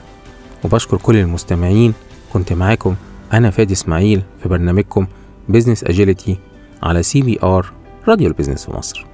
وبشكر 0.65 0.97
كل 0.97 1.17
المستمعين. 1.17 1.95
كنت 2.33 2.53
معاكم 2.53 2.95
أنا 3.33 3.51
فادي 3.51 3.73
إسماعيل 3.73 4.23
في 4.43 4.49
برنامجكم 4.49 5.07
بزنس 5.49 5.85
اجيلتي 5.85 6.37
على 6.83 7.03
سي 7.03 7.23
بي 7.23 7.39
ار 7.43 7.73
راديو 8.09 8.29
البيزنس 8.29 8.65
في 8.65 8.73
مصر. 8.73 9.07